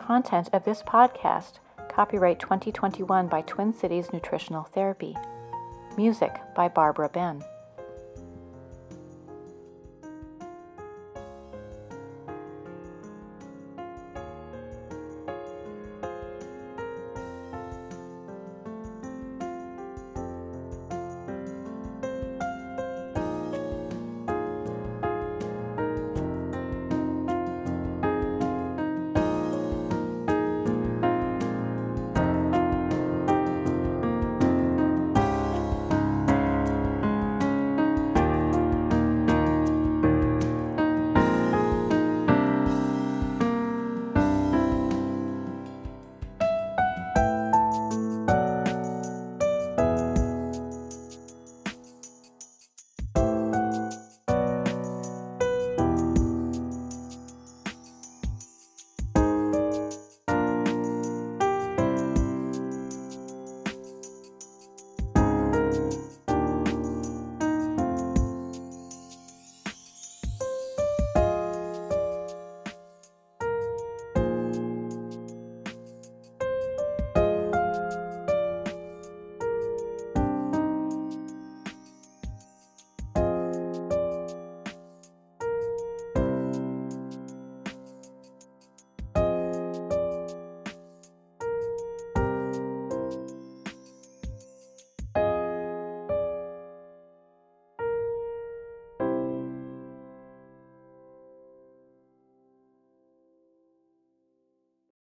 [0.01, 1.55] Content of this podcast
[1.91, 5.16] Copyright 2021 by Twin Cities Nutritional Therapy.
[5.97, 7.43] Music by Barbara Ben.